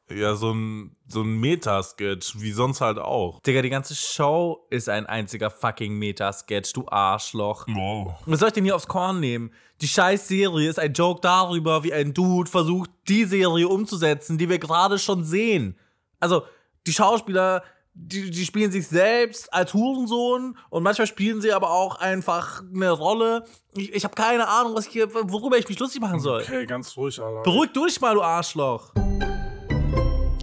[0.10, 3.40] Ja, so ein, so ein Meta-Sketch, wie sonst halt auch.
[3.42, 7.66] Digga, die ganze Show ist ein einziger fucking Meta-Sketch, du Arschloch.
[7.68, 8.14] Wow.
[8.28, 9.52] Was soll ich denn hier aufs Korn nehmen?
[9.82, 14.48] Die scheiß Serie ist ein Joke darüber, wie ein Dude versucht, die Serie umzusetzen, die
[14.48, 15.76] wir gerade schon sehen.
[16.20, 16.44] Also,
[16.86, 17.64] die Schauspieler,
[17.96, 22.92] die, die spielen sich selbst als Hurensohn und manchmal spielen sie aber auch einfach eine
[22.92, 23.46] Rolle.
[23.74, 26.42] Ich, ich habe keine Ahnung, was ich hier, worüber ich mich lustig machen soll.
[26.42, 27.42] Okay, ganz ruhig, Alter.
[27.42, 28.94] Beruhig du dich mal, du Arschloch.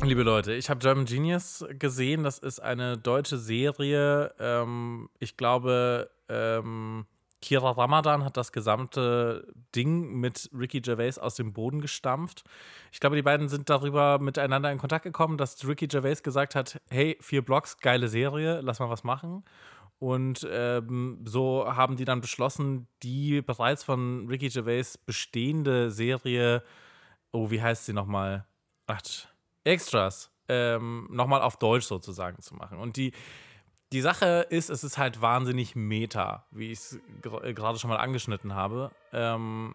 [0.04, 2.24] Liebe Leute, ich habe German Genius gesehen.
[2.24, 4.34] Das ist eine deutsche Serie.
[4.40, 7.06] Ähm, ich glaube, ähm,
[7.40, 12.42] Kira Ramadan hat das gesamte Ding mit Ricky Gervais aus dem Boden gestampft.
[12.90, 16.80] Ich glaube, die beiden sind darüber miteinander in Kontakt gekommen, dass Ricky Gervais gesagt hat:
[16.90, 19.44] Hey, vier Blocks, geile Serie, lass mal was machen.
[20.00, 26.64] Und ähm, so haben die dann beschlossen, die bereits von Ricky Gervais bestehende Serie,
[27.30, 28.46] oh, wie heißt sie nochmal?
[28.88, 29.00] Ach,
[29.64, 32.78] Extras, ähm, nochmal auf Deutsch sozusagen zu machen.
[32.78, 33.12] Und die,
[33.92, 37.98] die Sache ist, es ist halt wahnsinnig meta, wie ich es ger- gerade schon mal
[37.98, 38.90] angeschnitten habe.
[39.12, 39.74] Ähm,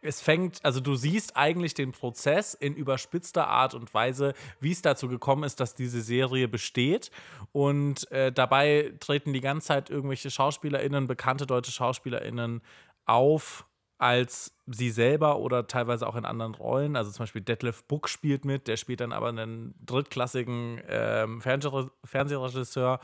[0.00, 4.80] es fängt, also du siehst eigentlich den Prozess in überspitzter Art und Weise, wie es
[4.80, 7.10] dazu gekommen ist, dass diese Serie besteht.
[7.52, 12.62] Und äh, dabei treten die ganze Zeit irgendwelche SchauspielerInnen, bekannte deutsche SchauspielerInnen
[13.06, 13.66] auf
[13.98, 16.96] als sie selber oder teilweise auch in anderen Rollen.
[16.96, 21.90] Also zum Beispiel Detlef Buck spielt mit, der spielt dann aber einen drittklassigen ähm, Fernsehre
[22.04, 23.00] Fernsehregisseur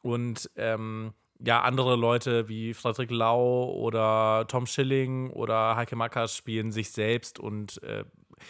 [0.00, 6.72] und ähm, ja, andere Leute wie Frederik Lau oder Tom Schilling oder Heike Mackers spielen
[6.72, 8.04] sich selbst und äh,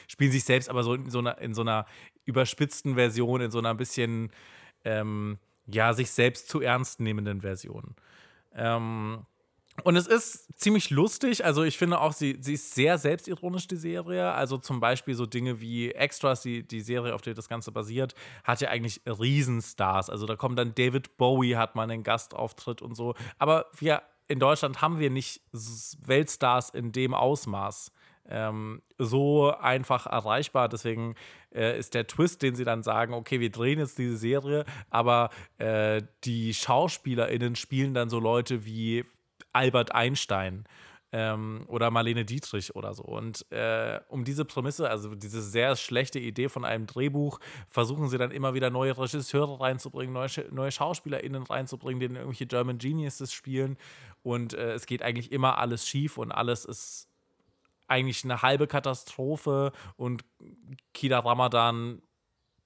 [0.06, 1.86] spielen sich selbst aber so in so einer, in so einer
[2.24, 4.30] überspitzten Version, in so einer ein bisschen,
[4.84, 7.94] ähm, ja, sich selbst zu ernst nehmenden Version.
[8.54, 9.26] Ähm,
[9.84, 11.44] und es ist ziemlich lustig.
[11.44, 14.32] Also, ich finde auch, sie, sie ist sehr selbstironisch, die Serie.
[14.32, 18.14] Also, zum Beispiel so Dinge wie Extras, die, die Serie, auf der das Ganze basiert,
[18.44, 20.10] hat ja eigentlich Riesenstars.
[20.10, 23.14] Also, da kommt dann David Bowie, hat mal einen Gastauftritt und so.
[23.38, 25.40] Aber wir in Deutschland haben wir nicht
[26.06, 27.90] Weltstars in dem Ausmaß.
[28.28, 30.68] ähm, so einfach erreichbar.
[30.68, 31.14] Deswegen
[31.54, 35.30] äh, ist der Twist, den sie dann sagen, okay, wir drehen jetzt diese Serie, aber
[35.58, 39.04] äh, die SchauspielerInnen spielen dann so Leute wie
[39.52, 40.64] Albert Einstein
[41.10, 43.02] ähm, oder Marlene Dietrich oder so.
[43.02, 48.18] Und äh, um diese Prämisse, also diese sehr schlechte Idee von einem Drehbuch, versuchen sie
[48.18, 53.32] dann immer wieder neue Regisseure reinzubringen, neue, Sch- neue SchauspielerInnen reinzubringen, denen irgendwelche German Geniuses
[53.32, 53.78] spielen.
[54.22, 57.08] Und äh, es geht eigentlich immer alles schief und alles ist
[57.86, 60.22] eigentlich eine halbe Katastrophe und
[60.92, 62.02] Kida Ramadan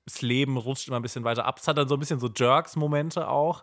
[0.04, 1.60] das Leben rutscht immer ein bisschen weiter ab.
[1.60, 3.62] Es hat dann so ein bisschen so Jerks-Momente auch.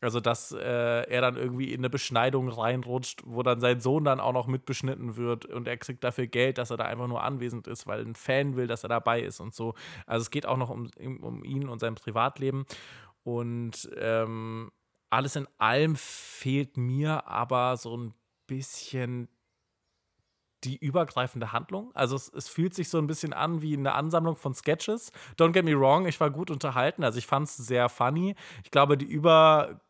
[0.00, 4.20] Also, dass äh, er dann irgendwie in eine Beschneidung reinrutscht, wo dann sein Sohn dann
[4.20, 7.66] auch noch mitbeschnitten wird und er kriegt dafür Geld, dass er da einfach nur anwesend
[7.66, 9.74] ist, weil ein Fan will, dass er dabei ist und so.
[10.06, 10.88] Also, es geht auch noch um,
[11.20, 12.64] um ihn und sein Privatleben.
[13.24, 14.70] Und ähm,
[15.10, 18.14] alles in allem fehlt mir aber so ein
[18.46, 19.28] bisschen
[20.64, 21.92] die übergreifende Handlung.
[21.94, 25.12] Also es, es fühlt sich so ein bisschen an wie eine Ansammlung von Sketches.
[25.36, 27.04] Don't get me wrong, ich war gut unterhalten.
[27.04, 28.34] Also ich fand es sehr funny.
[28.64, 29.87] Ich glaube, die übergreifende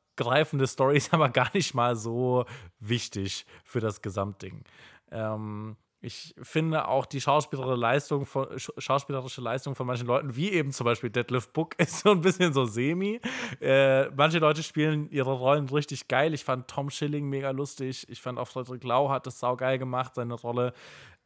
[0.66, 2.44] Story ist aber gar nicht mal so
[2.80, 4.64] wichtig für das Gesamtding.
[5.10, 10.52] Ähm, ich finde auch die schauspielerische Leistung, von, sch- schauspielerische Leistung von manchen Leuten, wie
[10.52, 13.20] eben zum Beispiel Deadlift Book, ist so ein bisschen so semi.
[13.60, 16.34] Äh, manche Leute spielen ihre Rollen richtig geil.
[16.34, 18.06] Ich fand Tom Schilling mega lustig.
[18.08, 20.72] Ich fand auch Frederik Lau hat das saugeil gemacht, seine Rolle.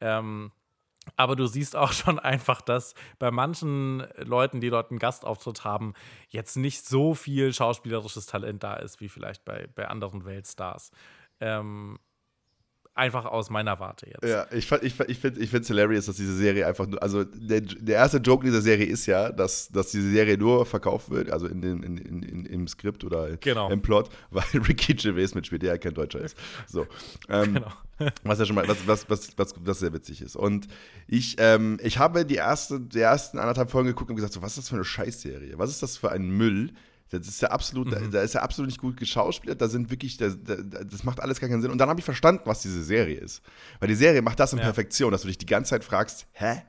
[0.00, 0.52] Ähm,
[1.16, 5.94] aber du siehst auch schon einfach, dass bei manchen Leuten, die dort einen Gastauftritt haben,
[6.28, 10.90] jetzt nicht so viel schauspielerisches Talent da ist, wie vielleicht bei, bei anderen Weltstars.
[11.40, 11.98] Ähm,
[12.94, 14.22] einfach aus meiner Warte jetzt.
[14.24, 17.96] Ja, ich, ich, ich finde es hilarious, dass diese Serie einfach nur, also der, der
[17.96, 21.60] erste Joke dieser Serie ist ja, dass, dass diese Serie nur verkauft wird, also in
[21.62, 23.70] dem, in, in, in, im Skript oder Genau.
[23.70, 26.36] im Plot, weil Ricky Gervais mitspielt, der ja kein Deutscher ist.
[26.66, 26.86] So.
[27.28, 27.72] Ähm, Genau.
[28.24, 30.34] Was ja schon mal, was, was, was, was, was sehr witzig ist.
[30.34, 30.66] Und
[31.06, 34.52] ich, ähm, ich habe die, erste, die ersten anderthalb Folgen geguckt und gesagt, so, was
[34.52, 35.56] ist das für eine Scheißserie?
[35.56, 36.72] Was ist das für ein Müll?
[37.20, 40.16] Das ist ja absolut, da, da ist ja absolut nicht gut geschauspielert, da sind wirklich,
[40.16, 41.70] da, da, das macht alles gar keinen Sinn.
[41.70, 43.42] Und dann habe ich verstanden, was diese Serie ist.
[43.80, 44.64] Weil die Serie macht das in Ja.
[44.64, 46.62] Perfektion, dass du dich die ganze Zeit fragst, hä?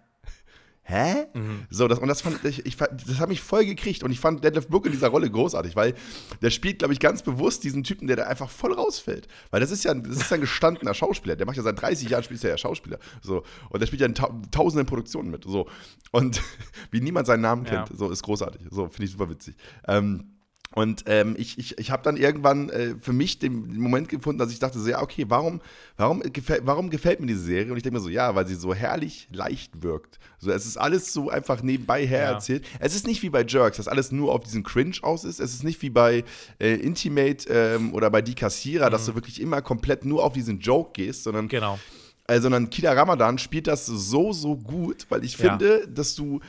[0.86, 1.28] Hä?
[1.70, 4.44] So, das, und das fand ich, ich das hat mich voll gekriegt und ich fand
[4.44, 5.94] Deadlift Book in dieser Rolle großartig, weil
[6.42, 9.28] der spielt, glaube ich, ganz bewusst diesen Typen, der da einfach voll rausfällt.
[9.50, 11.82] Weil das ist ja, ein- das ist ja ein gestandener Schauspieler, der macht ja seit
[11.82, 13.00] 30 Jahren spielt ja Schauspieler.
[13.22, 15.46] So, und der spielt ja in tau tausenden Produktionen mit.
[15.46, 15.70] So.
[16.12, 16.42] Und
[16.92, 17.96] wie niemand seinen Namen kennt, Ja.
[17.96, 18.62] so ist großartig.
[18.70, 19.56] So, finde ich super witzig.
[19.88, 20.32] Ähm,
[20.76, 24.52] und ähm, ich, ich, ich habe dann irgendwann äh, für mich den Moment gefunden, dass
[24.52, 25.62] ich dachte, so, ja, okay, warum,
[25.98, 27.72] warum, gefällt, warum gefällt mir diese Serie?
[27.72, 30.20] Und ich denke mir so, ja, weil sie so herrlich leicht wirkt.
[30.40, 32.32] So, es ist alles so einfach nebenbei her Ja.
[32.32, 32.66] erzählt.
[32.80, 35.40] Es ist nicht wie bei Jerks, dass alles nur auf diesen Cringe aus ist.
[35.40, 36.24] Es ist nicht wie bei
[36.60, 40.60] äh, Intimate ähm, oder bei Die Kassierer, dass du wirklich immer komplett nur auf diesen
[40.60, 41.80] Joke gehst, sondern Genau.
[42.28, 45.50] äh, sondern Kida Ramadan spielt das so, so gut, weil ich Ja.
[45.52, 46.40] finde, dass du,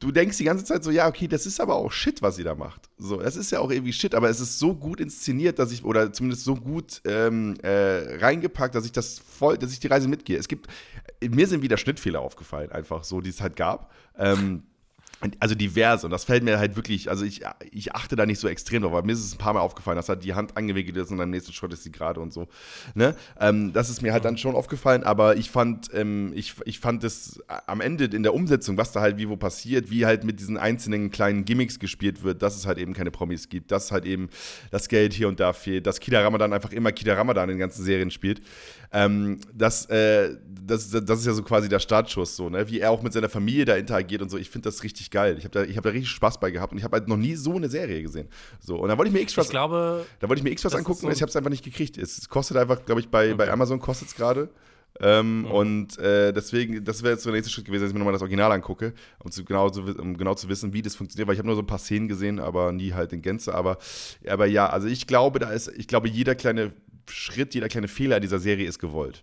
[0.00, 2.44] du denkst die ganze Zeit so, ja, okay, das ist aber auch Shit, was sie
[2.44, 2.88] da macht.
[2.98, 5.84] So, es ist ja auch irgendwie Shit, aber es ist so gut inszeniert, dass ich,
[5.84, 10.08] oder zumindest so gut ähm, äh, reingepackt, dass ich das voll, dass ich die Reise
[10.08, 10.38] mitgehe.
[10.38, 10.68] Es gibt,
[11.22, 13.92] mir sind wieder Schnittfehler aufgefallen, einfach so, die es halt gab.
[14.16, 14.62] Ähm,
[15.40, 16.06] Also diverse.
[16.06, 18.92] Und das fällt mir halt wirklich, also ich, ich achte da nicht so extrem drauf,
[18.92, 21.20] aber mir ist es ein paar Mal aufgefallen, dass halt die Hand angewickelt ist und
[21.20, 22.46] am nächsten Schritt ist sie gerade und so.
[22.94, 23.16] Ne?
[23.40, 27.02] Ähm, das ist mir halt dann schon aufgefallen, aber ich fand, ähm, ich, ich fand
[27.02, 30.38] es am Ende in der Umsetzung, was da halt wie wo passiert, wie halt mit
[30.38, 34.04] diesen einzelnen kleinen Gimmicks gespielt wird, dass es halt eben keine Promis gibt, dass halt
[34.04, 34.28] eben
[34.70, 37.60] das Geld hier und da fehlt, dass Kida Ramadan einfach immer Kida Ramadan in den
[37.60, 38.40] ganzen Serien spielt.
[38.92, 42.68] Ähm, das, äh, das, das ist ja so quasi der Startschuss, so, ne?
[42.70, 44.38] wie er auch mit seiner Familie da interagiert und so.
[44.38, 45.36] Ich finde das richtig geil.
[45.38, 47.16] Ich habe da, ich hab da richtig Spaß bei gehabt und ich habe halt noch
[47.16, 48.28] nie so eine Serie gesehen.
[48.60, 51.06] So, und dann wollte ich mir X-Files glaube, da wollte ich mir X-Files angucken so-
[51.06, 51.98] und ich habe es einfach nicht gekriegt.
[51.98, 54.50] Es kostet einfach, glaube ich, bei, bei Amazon kostet es gerade.
[55.00, 58.00] Ähm, Und äh, deswegen, das wäre jetzt so der nächste Schritt gewesen, dass ich mir
[58.00, 61.28] nochmal das Original angucke, um, zu, genau, zu, um genau zu wissen, wie das funktioniert,
[61.28, 63.54] weil ich habe nur so ein paar Szenen gesehen, aber nie halt in Gänze.
[63.54, 63.78] Aber,
[64.26, 66.72] aber ja, also ich glaube, da ist, ich glaube, jeder kleine
[67.08, 69.22] Schritt, jeder kleine Fehler in dieser Serie ist gewollt.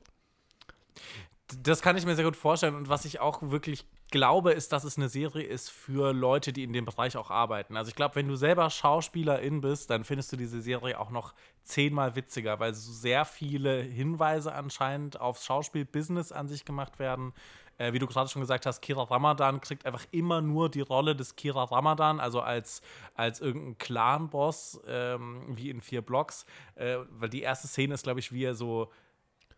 [1.62, 2.75] Das kann ich mir sehr gut vorstellen.
[2.75, 6.63] Und was ich auch wirklich glaube, ist, dass es eine Serie ist für Leute, die
[6.63, 7.77] in dem Bereich auch arbeiten.
[7.77, 11.34] Also ich glaube, wenn du selber Schauspielerin bist, dann findest du diese Serie auch noch
[11.63, 17.34] zehnmal witziger, weil so sehr viele Hinweise anscheinend aufs Schauspielbusiness an sich gemacht werden.
[17.77, 21.15] Äh, wie du gerade schon gesagt hast, Kira Ramadan kriegt einfach immer nur die Rolle
[21.15, 22.81] des Kira Ramadan, also als,
[23.15, 26.45] als irgendein Clan-Boss, ähm, wie in vier Blocks.
[26.75, 28.89] Äh, weil die erste Szene ist, glaube ich, wie er so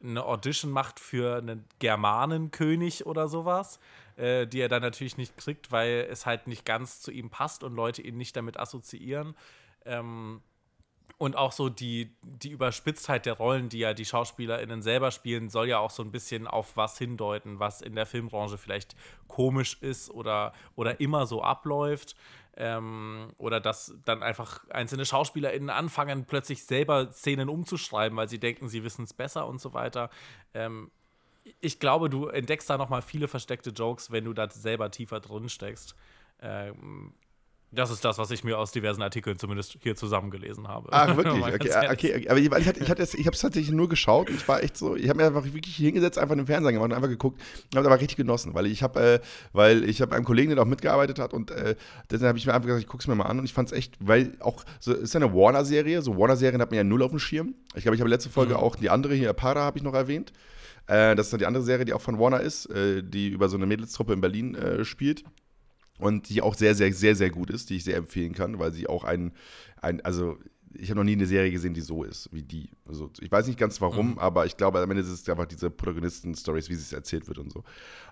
[0.01, 3.79] eine Audition macht für einen Germanenkönig oder sowas,
[4.15, 7.63] äh, die er dann natürlich nicht kriegt, weil es halt nicht ganz zu ihm passt
[7.63, 9.35] und Leute ihn nicht damit assoziieren.
[9.85, 10.41] Ähm,
[11.19, 15.67] Und auch so die, die Überspitztheit der Rollen, die ja die SchauspielerInnen selber spielen, soll
[15.67, 18.95] ja auch so ein bisschen auf was hindeuten, was in der Filmbranche vielleicht
[19.27, 22.15] komisch ist oder, oder immer so abläuft.
[22.55, 28.67] Ähm, oder dass dann einfach einzelne SchauspielerInnen anfangen, plötzlich selber Szenen umzuschreiben, weil sie denken,
[28.67, 30.09] sie wissen es besser und so weiter.
[30.55, 30.91] Ähm,
[31.61, 35.19] ich glaube, du entdeckst da noch mal viele versteckte Jokes, wenn du da selber tiefer
[35.19, 35.95] drin steckst.
[36.41, 37.13] Ähm,
[37.71, 40.87] das ist das, was ich mir aus diversen Artikeln zumindest hier zusammengelesen habe.
[40.91, 41.43] Ach, wirklich?
[41.53, 42.27] Okay, ah, okay.
[42.29, 44.29] Aber ich, ich, hatte, ich, hatte es- ich habe es tatsächlich nur geschaut.
[44.29, 46.93] Ich war echt so, ich habe mir einfach wirklich hingesetzt, einfach den Fernseher gemacht und
[46.95, 47.41] einfach geguckt.
[47.69, 49.19] Ich habe aber richtig genossen, weil ich habe, äh,
[49.51, 51.75] weil ich habe einem Kollegen, der auch mitgearbeitet hat und äh,
[52.09, 53.69] deshalb habe ich mir einfach gesagt, ich gucke es mir mal an und ich fand
[53.71, 57.03] es echt, weil auch, so ist ja eine Warner-Serie, so Warner-Serien hat man ja null
[57.03, 57.53] auf dem Schirm.
[57.75, 60.31] Ich glaube, ich habe letzte Folge auch die andere hier, Para, habe ich noch erwähnt.
[60.87, 63.49] Äh, das ist dann die andere Serie, die auch von Warner ist, äh, die über
[63.49, 65.23] so eine Mädelstruppe in Berlin äh, spielt
[65.97, 68.71] und die auch sehr, sehr, sehr, sehr gut ist, die ich sehr empfehlen kann, weil
[68.73, 69.31] sie auch ein,
[69.81, 70.37] ein also
[70.79, 72.69] ich habe noch nie eine Serie gesehen, die so ist wie die.
[72.85, 75.69] Also ich weiß nicht ganz warum, aber ich glaube, am Ende ist es einfach diese
[75.69, 77.63] Protagonisten-Stories, wie sie es erzählt wird und so.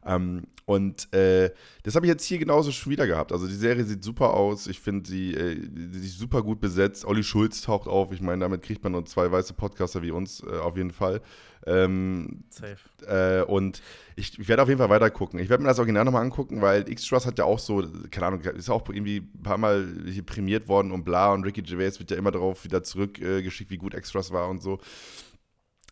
[0.06, 1.52] Ähm, und äh,
[1.84, 3.32] das habe ich jetzt hier genauso schon wieder gehabt.
[3.32, 4.68] Also die Serie sieht super aus.
[4.68, 7.06] Ich finde sie, äh, sie ist super gut besetzt.
[7.06, 8.12] Olli Schulz taucht auf.
[8.12, 11.22] Ich meine, damit kriegt man nur zwei weiße Podcaster wie uns äh, auf jeden Fall.
[11.68, 12.78] Ähm, Safe.
[13.08, 13.82] äh, und
[14.16, 15.40] ich, ich werde auf jeden Fall weiter gucken.
[15.40, 18.42] Ich werde mir das Original nochmal angucken, weil X-Trust hat ja auch so, keine Ahnung,
[18.42, 21.34] ist auch irgendwie ein paar Mal hier prämiert worden und bla.
[21.34, 24.62] Und Ricky Gervais wird ja immer darauf wieder zurückgeschickt, äh, wie gut X-Trust war und
[24.62, 24.80] so.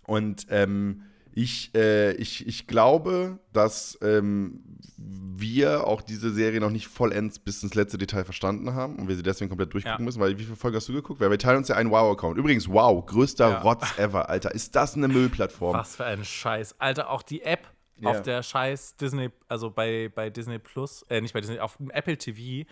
[0.06, 1.04] Und ähm,
[1.36, 4.62] ich, äh, ich, ich glaube, dass ähm,
[4.98, 9.16] wir auch diese Serie noch nicht vollends bis ins letzte Detail verstanden haben und wir
[9.16, 10.06] sie deswegen komplett durchgucken Ja.
[10.06, 11.20] müssen, weil wie viele Folgen hast du geguckt?
[11.20, 12.38] Weil wir teilen uns ja einen Wow-Account.
[12.38, 13.62] Übrigens, wow, größter Ja.
[13.62, 14.54] Rotz ever, Alter.
[14.54, 15.76] Ist das eine Müllplattform?
[15.76, 16.80] Was für ein Scheiß.
[16.80, 17.68] Alter, auch die App
[18.00, 18.12] Ja.
[18.12, 21.90] auf der Scheiß Disney, also bei, bei Disney Plus, äh, nicht bei Disney, auf dem
[21.90, 22.68] Apple TV.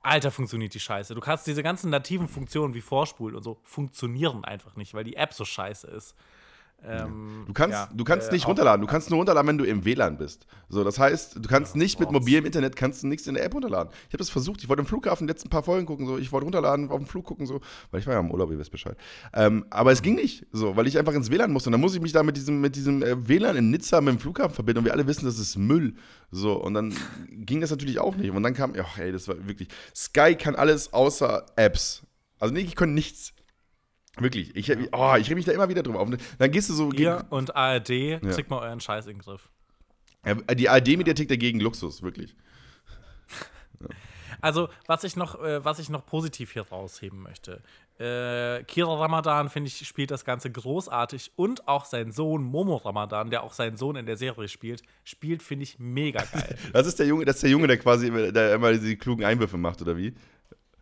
[0.00, 1.14] Alter, funktioniert die Scheiße.
[1.14, 5.16] Du kannst diese ganzen nativen Funktionen wie Vorspulen und so funktionieren einfach nicht, weil die
[5.16, 6.14] App so scheiße ist.
[6.84, 8.80] Ähm, Du kannst, ja, du kannst äh, nicht runterladen.
[8.80, 10.46] Du kannst nur runterladen, wenn du im WLAN bist.
[10.68, 13.54] So, das heißt, du kannst nicht mit mobilem Internet kannst du nichts in der App
[13.54, 13.92] runterladen.
[14.08, 14.62] Ich habe das versucht.
[14.62, 16.06] Ich wollte im Flughafen die letzten paar Folgen gucken.
[16.06, 17.60] So, ich wollte runterladen, auf dem Flug gucken so,
[17.90, 18.96] weil ich war ja im Urlaub, ihr wisst Bescheid.
[19.32, 21.68] Ähm, aber es ging nicht, so, weil ich einfach ins WLAN musste.
[21.68, 24.14] Und dann muss ich mich da mit diesem, mit diesem äh, WLAN in Nizza mit
[24.14, 24.78] dem Flughafen verbinden.
[24.78, 25.94] Und wir alle wissen, das ist Müll.
[26.32, 26.94] So, und dann
[27.30, 28.30] ging das natürlich auch nicht.
[28.30, 29.68] Und dann kam, ach, ey, das war wirklich.
[29.94, 32.02] Sky kann alles außer Apps.
[32.38, 33.32] Also nee, ich konnte nichts.
[34.18, 34.54] Wirklich.
[34.56, 36.08] Ich, oh, ich reg mich da immer wieder drüber auf.
[36.38, 36.90] Dann gehst du so.
[36.92, 39.48] Ihr und ARD, kriegt mal euren Scheiß in den Griff.
[40.24, 42.34] Ja, Die ARD-Mediathek dagegen Luxus, wirklich.
[44.42, 47.62] Also, was ich noch, äh, was ich noch positiv hier rausheben möchte.
[47.98, 51.32] Äh, Kira Ramadan, finde ich, spielt das Ganze großartig.
[51.36, 55.42] Und auch sein Sohn Momo Ramadan, der auch seinen Sohn in der Serie spielt, spielt,
[55.42, 56.58] finde ich, mega geil.
[56.72, 59.56] Das ist der Junge, das ist der Junge, der quasi der immer diese klugen Einwürfe
[59.56, 60.14] macht, oder wie?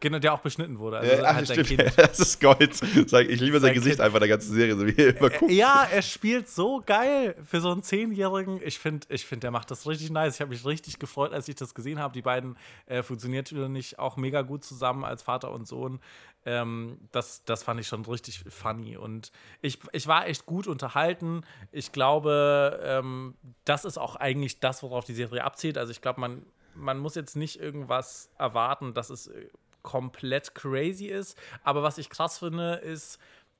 [0.04, 0.98] Genau, der auch beschnitten wurde.
[0.98, 1.66] Also Äh, ach, halt stimmt.
[1.66, 1.82] Kind.
[1.96, 2.60] Das ist Gold.
[2.60, 4.00] Ich liebe sein, Sein Gesicht Kind.
[4.00, 5.50] einfach der ganzen Serie, so wie er immer guckt.
[5.50, 8.60] Ja, er spielt so geil für so einen Zehnjährigen.
[8.62, 10.34] Ich finde, ich find, der macht das richtig nice.
[10.36, 12.12] Ich habe mich richtig gefreut, als ich das gesehen habe.
[12.14, 16.00] Die beiden äh, funktionieren nicht auch mega gut zusammen als Vater und Sohn.
[16.46, 18.96] Ähm, das, das fand ich schon richtig funny.
[18.96, 21.40] Und ich, ich war echt gut unterhalten.
[21.72, 25.78] Ich glaube, ähm, das ist auch eigentlich das, worauf die Serie abzielt.
[25.78, 29.48] Also ich glaube, man, man muss jetzt nicht irgendwas erwarten, dass es äh,
[29.84, 31.38] komplett crazy ist.
[31.62, 33.18] Aber was ich krass finde, ist,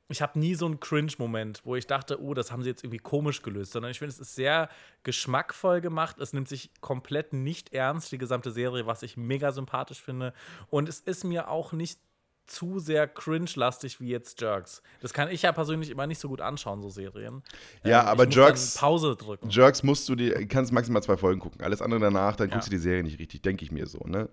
[0.08, 2.98] ich habe nie so einen Cringe-Moment, wo ich dachte, oh, das haben sie jetzt irgendwie
[2.98, 4.68] komisch gelöst, sondern ich finde, es ist sehr
[5.04, 6.18] geschmackvoll gemacht.
[6.18, 10.34] Es nimmt sich komplett nicht ernst, die gesamte Serie, was ich mega sympathisch finde.
[10.68, 12.00] Und es ist mir auch nicht
[12.46, 14.82] zu sehr cringe-lastig wie jetzt Jerks.
[15.00, 17.42] Das kann ich ja persönlich immer nicht so gut anschauen, so Serien.
[17.84, 19.48] Ja, Ähm, aber Jerks- Pause drücken.
[19.48, 21.62] Jerks musst du dir, kannst maximal zwei Folgen gucken.
[21.62, 22.70] Alles andere danach, dann guckst Ja.
[22.70, 24.28] du die Serie nicht richtig, denke ich mir so, ne?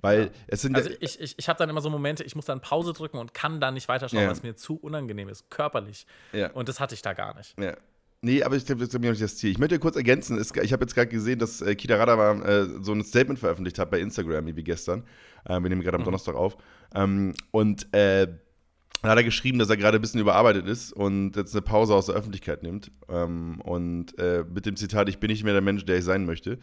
[0.00, 2.44] Weil es sind Also ja, ich, ich, ich habe dann immer so Momente, ich muss
[2.46, 4.26] dann Pause drücken und kann dann nicht weiterschauen, Ja.
[4.28, 6.06] weil es mir zu unangenehm ist, körperlich.
[6.32, 6.50] Ja.
[6.52, 7.58] Und das hatte ich da gar nicht.
[7.58, 7.76] Ja.
[8.22, 9.50] Nee, aber ich glaube, das ist mir nicht das Ziel.
[9.50, 12.92] Ich möchte kurz ergänzen, ich habe jetzt gerade gesehen, dass äh, Kita Radava äh, so
[12.92, 15.04] ein Statement veröffentlicht hat bei Instagram, wie gestern.
[15.44, 16.56] Äh, wir nehmen gerade am Donnerstag auf.
[16.94, 18.26] Ähm, und äh,
[19.02, 21.94] dann hat er geschrieben, dass er gerade ein bisschen überarbeitet ist und jetzt eine Pause
[21.94, 22.90] aus der Öffentlichkeit nimmt.
[23.08, 26.24] Ähm, und äh, mit dem Zitat, ich bin nicht mehr der Mensch, der ich sein
[26.24, 26.58] möchte.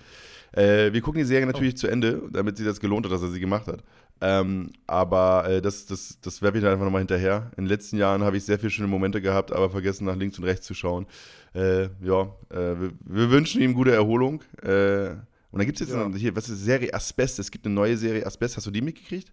[0.51, 3.29] Äh, wir gucken die Serie natürlich zu Ende, damit sie das gelohnt hat, dass er
[3.29, 3.83] sie gemacht hat.
[4.21, 7.51] Ähm, aber äh, das, das, das werfe ich dann einfach nochmal hinterher.
[7.57, 10.37] In den letzten Jahren habe ich sehr viele schöne Momente gehabt, aber vergessen, nach links
[10.37, 11.05] und rechts zu schauen.
[11.53, 14.41] Äh, ja, äh, wir, wir wünschen ihm gute Erholung.
[14.61, 15.11] Äh,
[15.51, 16.07] und dann gibt es jetzt Ja.
[16.07, 17.37] noch, hier, was ist Serie Asbest?
[17.39, 18.57] Es gibt eine neue Serie Asbest.
[18.57, 19.31] Hast du die mitgekriegt?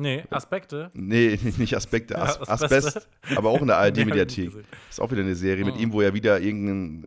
[0.00, 0.90] Nee, Aspekte.
[0.94, 2.48] Nee, nicht Aspekte, As Ja.
[2.48, 4.50] Asbest, aber auch in der ARD-Mediathek.
[4.88, 5.80] Ist auch wieder eine Serie mit Mhm.
[5.82, 7.06] ihm, wo er wieder irgendeinen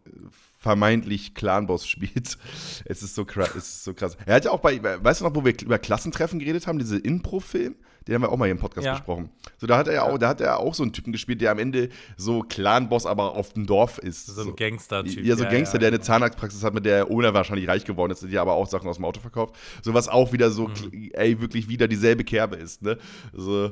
[0.64, 2.38] vermeintlich Clanboss spielt.
[2.86, 4.18] Es ist so krass, es ist so krass.
[4.26, 6.98] Er hat ja auch bei, weißt du noch, wo wir über Klassentreffen geredet haben, diese
[6.98, 7.76] Impro-Film?
[8.08, 8.94] Den haben wir auch mal hier im Podcast Ja.
[8.96, 9.30] besprochen.
[9.58, 11.52] So, da hat er ja auch, da hat er auch so einen Typen gespielt, der
[11.52, 14.26] am Ende so Clanboss, aber auf dem Dorf ist.
[14.26, 15.24] So ein Gangster-Typ.
[15.24, 16.02] Ja, so Ja, Gangster, ja, der eine.
[16.02, 19.06] Zahnarztpraxis hat, mit der Owner wahrscheinlich reich geworden ist, die aber auch Sachen aus dem
[19.06, 19.56] Auto verkauft.
[19.82, 21.12] So was auch wieder so, Mhm.
[21.14, 22.98] ey, wirklich wieder dieselbe Kerbe ist, ne?
[23.32, 23.72] So,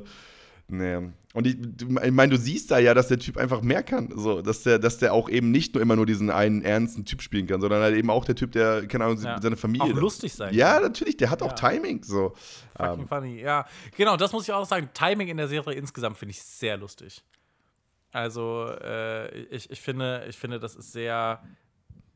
[0.68, 1.12] ne.
[1.34, 4.12] Und ich, ich meine, du siehst da ja, dass der Typ einfach mehr kann.
[4.14, 7.22] So, dass der, dass der auch eben nicht nur immer nur diesen einen ernsten Typ
[7.22, 9.40] spielen kann, sondern halt eben auch der Typ, der, keine Ahnung, Ja.
[9.40, 9.94] seine Familie.
[9.94, 11.70] Auch lustig sein Ja, natürlich, der hat auch Ja.
[11.70, 12.02] Timing.
[12.02, 12.34] So.
[12.76, 13.66] Fucking Ähm, funny, ja.
[13.96, 14.90] Genau, das muss ich auch sagen.
[14.92, 17.24] Timing in der Serie insgesamt finde ich sehr lustig.
[18.10, 21.42] Also, äh, ich, ich, finde, ich finde, das ist sehr,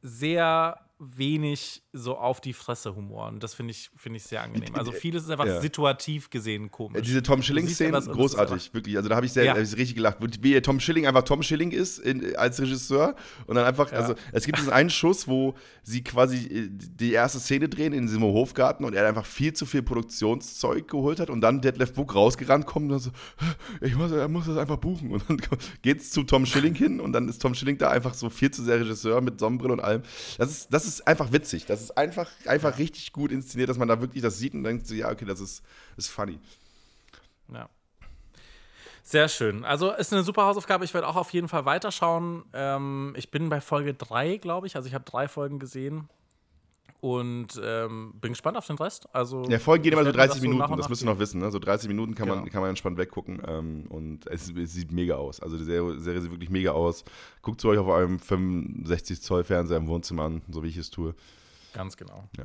[0.02, 3.28] sehr wenig so auf die Fresse Humor.
[3.28, 4.74] Und das finde ich, finde ich sehr angenehm.
[4.74, 5.60] Also, vieles ist einfach Ja.
[5.60, 7.02] situativ gesehen komisch.
[7.02, 8.96] Diese Tom es ist großartig, wirklich.
[8.96, 9.52] Also da habe ich, sehr- Ja.
[9.52, 10.16] hab ich richtig gelacht.
[10.40, 13.14] Wie Tom Schilling einfach Tom Schilling ist in, als Regisseur
[13.46, 13.98] und dann einfach, Ja.
[13.98, 18.06] also es gibt diesen einen Schuss, wo sie quasi äh, die erste Szene drehen in
[18.06, 22.14] diesem Hofgarten und er einfach viel zu viel Produktionszeug geholt hat und dann Detlef Book
[22.14, 23.10] rausgerannt kommt und dann so,
[23.80, 25.10] ich muss, er muss das einfach buchen.
[25.12, 25.38] Und dann
[25.82, 28.62] geht's zu Tom Schilling hin und dann ist Tom Schilling da einfach so viel zu
[28.64, 30.02] sehr Regisseur mit Sonnenbrille und allem.
[30.38, 31.66] Das ist, das ist einfach witzig.
[31.66, 34.86] Das ist einfach, einfach richtig gut inszeniert, dass man da wirklich das sieht und denkt
[34.86, 35.62] so, ja, okay, das ist,
[35.96, 36.38] ist funny.
[37.52, 37.68] Ja.
[39.02, 39.64] Sehr schön.
[39.64, 40.84] Also ist eine super Hausaufgabe.
[40.84, 42.44] Ich werde auch auf jeden Fall weiterschauen.
[42.52, 44.74] Ähm, ich bin bei Folge 3, glaube ich.
[44.74, 46.08] Also ich habe drei Folgen gesehen.
[47.06, 49.06] Und ähm, bin gespannt auf den Rest.
[49.14, 51.06] Also, Ja, Folgen gehen immer so werd mir 30 das so Minuten, das müsst ihr
[51.06, 51.40] noch wissen.
[51.40, 51.52] Ne?
[51.52, 52.50] So 30 Minuten kann, man, Genau.
[52.50, 53.40] kann man entspannt weggucken.
[53.46, 55.38] Ähm, und es, es sieht mega aus.
[55.38, 57.04] Also die Serie, Serie sieht wirklich mega aus.
[57.42, 60.90] Guckt sie euch auf eurem 65 Zoll Fernseher im Wohnzimmer an, so wie ich es
[60.90, 61.14] tue.
[61.74, 62.24] Ganz genau.
[62.38, 62.44] Ja.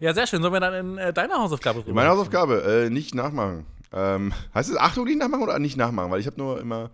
[0.00, 0.40] Ja, sehr schön.
[0.40, 1.92] Sollen wir dann in äh, deine Hausaufgabe rüber?
[1.92, 3.66] Meine Hausaufgabe, äh, nicht nachmachen.
[3.92, 6.10] Ähm, heißt es Achtung nicht nachmachen oder nicht nachmachen?
[6.10, 6.90] Weil ich habe nur immer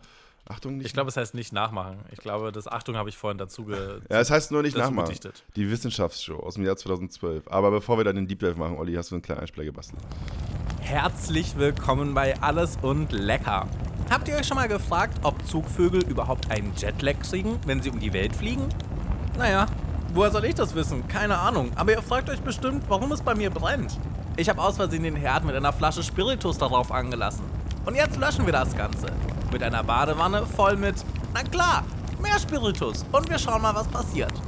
[0.53, 1.99] Achtung nicht Ich glaube, es heißt nicht nachmachen.
[2.11, 5.07] Ich glaube, das Achtung habe ich vorhin dazu ge Ja, es heißt nur nicht nachmachen.
[5.07, 5.45] gedichtet.
[5.57, 7.49] Die Wissenschaftsshow aus dem Jahr 2012.
[7.49, 10.01] Aber bevor wir dann den Deep Dive machen, Olli, hast du einen kleinen Einspieler gebastelt.
[10.81, 13.67] Herzlich willkommen bei Alles und Lecker.
[14.11, 17.99] Habt ihr euch schon mal gefragt, ob Zugvögel überhaupt einen Jetlag kriegen, wenn sie um
[17.99, 18.69] die Welt fliegen?
[19.38, 19.67] Naja,
[20.12, 21.09] woher soll ich das wissen?
[21.09, 21.71] Keine Ahnung.
[21.77, 23.99] Aber ihr fragt euch bestimmt, warum es bei mir brennt.
[24.37, 27.45] Ich habe aus Versehen den Herd mit einer Flasche Spiritus darauf angelassen.
[27.87, 29.07] Und jetzt löschen wir das Ganze.
[29.53, 30.95] Mit einer Badewanne voll mit,
[31.35, 31.85] na klar,
[32.23, 33.05] mehr Spiritus.
[33.12, 34.33] Und wir schauen mal, was passiert.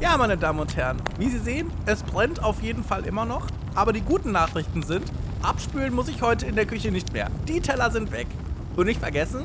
[0.00, 3.46] Ja, meine Damen und Herren, wie Sie sehen, es brennt auf jeden Fall immer noch.
[3.74, 5.04] Aber die guten Nachrichten sind,
[5.42, 7.30] abspülen muss ich heute in der Küche nicht mehr.
[7.46, 8.26] Die Teller sind weg.
[8.76, 9.44] Und nicht vergessen,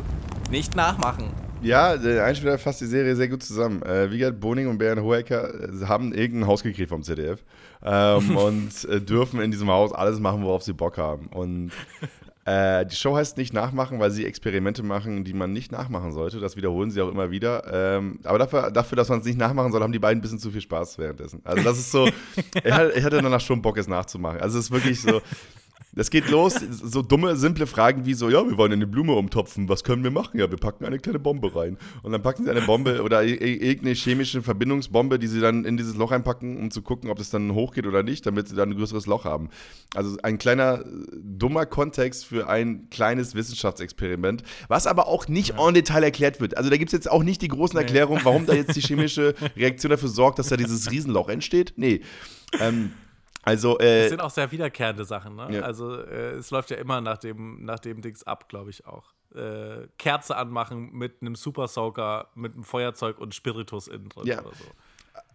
[0.50, 1.30] nicht nachmachen.
[1.62, 3.82] Ja, der Einspieler fasst die Serie sehr gut zusammen.
[3.82, 7.44] Äh, Wiegald Boning und Bernd Hohecker äh, haben irgendein Haus gekriegt vom ZDF
[7.86, 11.28] ähm, und äh, dürfen in diesem Haus alles machen, worauf sie Bock haben.
[11.28, 11.71] Und
[12.45, 16.39] äh, die Show heißt nicht nachmachen, weil sie Experimente machen, die man nicht nachmachen sollte.
[16.39, 17.63] Das wiederholen sie auch immer wieder.
[17.71, 20.39] Ähm, aber dafür, dafür dass man es nicht nachmachen soll, haben die beiden ein bisschen
[20.39, 21.41] zu viel Spaß währenddessen.
[21.43, 22.08] Also das ist so,
[22.63, 24.41] ich hatte, ich hatte danach schon Bock, es nachzumachen.
[24.41, 25.21] Also es ist wirklich so,
[25.96, 29.70] das geht los, so dumme, simple Fragen wie so, ja, wir wollen eine Blume umtopfen,
[29.70, 30.38] was können wir machen?
[30.40, 31.78] Ja, wir packen eine kleine Bombe rein.
[32.04, 35.96] Und dann packen sie eine Bombe oder irgendeine chemische Verbindungsbombe, die sie dann in dieses
[35.96, 38.78] Loch reinpacken, um zu gucken, ob es dann hochgeht oder nicht, damit sie dann ein
[38.78, 39.50] größeres Loch haben.
[39.96, 40.84] Also ein kleiner,
[41.22, 46.58] dummer Kontext für ein kleines Wissenschaftsexperiment, was aber auch nicht en Detail erklärt wird.
[46.58, 49.34] Also da gibt es jetzt auch nicht die großen Erklärungen, warum da jetzt die chemische
[49.56, 51.74] Reaktion dafür sorgt, dass da dieses Riesenloch entsteht.
[51.78, 52.02] Nee.
[52.60, 52.92] Ähm,
[53.46, 55.48] also, äh, Das sind auch sehr wiederkehrende Sachen, ne?
[55.52, 55.62] Ja.
[55.62, 59.14] Also äh, es läuft ja immer nach dem, nach dem Dings ab, glaube ich auch.
[59.34, 64.40] Äh, Kerze anmachen mit einem Super Soaker, mit einem Feuerzeug und Spiritus innen drin Ja.
[64.42, 64.66] oder so.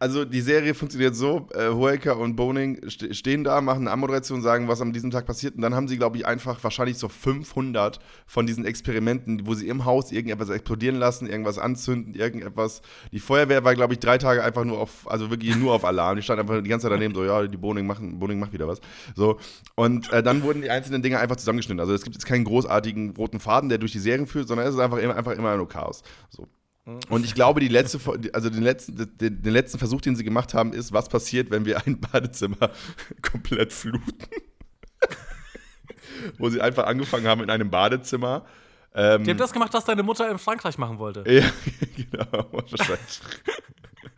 [0.02, 4.40] Also die Serie funktioniert so, äh, Hoeker und Boning ste stehen da, machen eine Anmoderation,
[4.40, 7.10] sagen, was an diesem Tag passiert und dann haben sie, glaube ich, einfach wahrscheinlich so
[7.10, 12.80] 500 von diesen Experimenten, wo sie im Haus irgendetwas explodieren lassen, irgendwas anzünden, irgendetwas.
[13.12, 16.16] Die Feuerwehr war, glaube ich, drei Tage einfach nur auf, also wirklich nur auf Alarm.
[16.16, 18.68] Die stand einfach die ganze Zeit daneben so, ja, die Boning, machen, Boning macht wieder
[18.68, 18.80] was.
[19.14, 19.38] So.
[19.74, 21.78] Und äh, dann wurden die einzelnen Dinge einfach zusammengeschnitten.
[21.78, 24.72] Also es gibt jetzt keinen großartigen roten Faden, der durch die Serien führt, sondern es
[24.72, 26.02] ist einfach immer, einfach immer nur Chaos.
[26.30, 26.48] So.
[27.08, 27.98] Und ich glaube, die letzte,
[28.32, 31.64] also den letzten, den, den letzten Versuch, den sie gemacht haben, ist, was passiert, wenn
[31.64, 32.70] wir ein Badezimmer
[33.22, 34.14] komplett fluten.
[36.38, 38.44] Wo sie einfach angefangen haben in einem Badezimmer.
[38.94, 41.24] Ähm, Die haben das gemacht, was deine Mutter in Frankreich machen wollte.
[41.30, 41.44] ja,
[41.96, 43.20] genau, wahrscheinlich.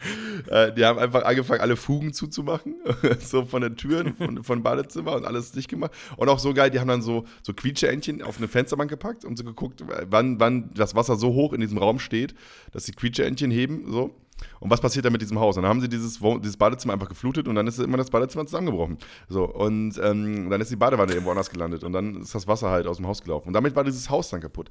[0.49, 2.75] Äh, die haben einfach angefangen, alle Fugen zuzumachen,
[3.21, 5.93] so von den Türen, von, von Badezimmer und alles dicht gemacht.
[6.17, 9.39] Und auch so geil, die haben dann so, so Quietscheentchen auf eine Fensterbank gepackt und
[9.39, 12.35] so geguckt, wann, wann das Wasser so hoch in diesem Raum steht,
[12.73, 14.15] dass die Quietscheentchen heben, so.
[14.61, 15.57] Und was passiert dann mit diesem Haus?
[15.57, 18.47] Und dann haben sie dieses, dieses Badezimmer einfach geflutet und dann ist immer das Badezimmer
[18.47, 18.99] zusammengebrochen.
[19.29, 22.71] So, und ähm, dann ist die Badewanne irgendwo anders gelandet und dann ist das Wasser
[22.71, 23.49] halt aus dem Haus gelaufen.
[23.49, 24.69] Und damit war dieses Haus dann kaputt.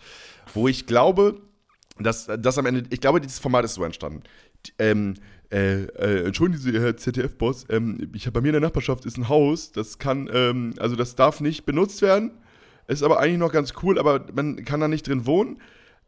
[0.54, 1.42] Wo ich glaube,
[2.04, 4.24] dass das am Ende, ich glaube, dieses Format ist so entstanden.
[4.80, 5.16] Ähm,
[5.52, 9.18] äh, äh, entschuldigen Sie, Herr ZDF-Boss, ähm, ich habe bei mir in der Nachbarschaft ist
[9.18, 12.32] ein Haus, das kann, ähm, also das darf nicht benutzt werden,
[12.88, 15.60] ist aber eigentlich noch ganz cool, aber man kann da nicht drin wohnen.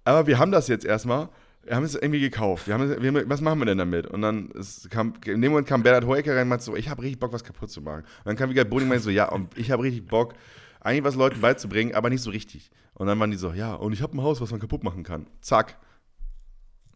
[0.06, 1.30] Aber wir haben das jetzt erstmal.
[1.64, 2.68] Wir haben es irgendwie gekauft.
[2.68, 4.08] Wir haben es, wir was machen wir denn damit?
[4.08, 4.52] Und dann
[4.90, 7.32] kam, in dem Moment kam Bernhard Hoeker rein und meinte so, ich habe richtig Bock,
[7.32, 8.02] was kaputt zu machen.
[8.02, 10.34] Und dann kam wieder Boding und meinte so, ja, und ich habe richtig Bock,
[10.82, 12.70] eigentlich was Leuten beizubringen, aber nicht so richtig.
[12.96, 15.04] Und dann waren die so, ja, und ich habe ein Haus, was man kaputt machen
[15.04, 15.26] kann.
[15.40, 15.78] Zack.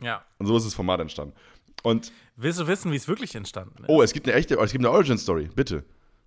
[0.02, 0.24] Ja.
[0.38, 1.34] Und so ist das Format entstanden.
[1.84, 3.90] Und, Willst du wissen, wie es wirklich entstanden ist?
[3.90, 5.84] oh, es gibt eine echte, es gibt eine Origin-Story, bitte.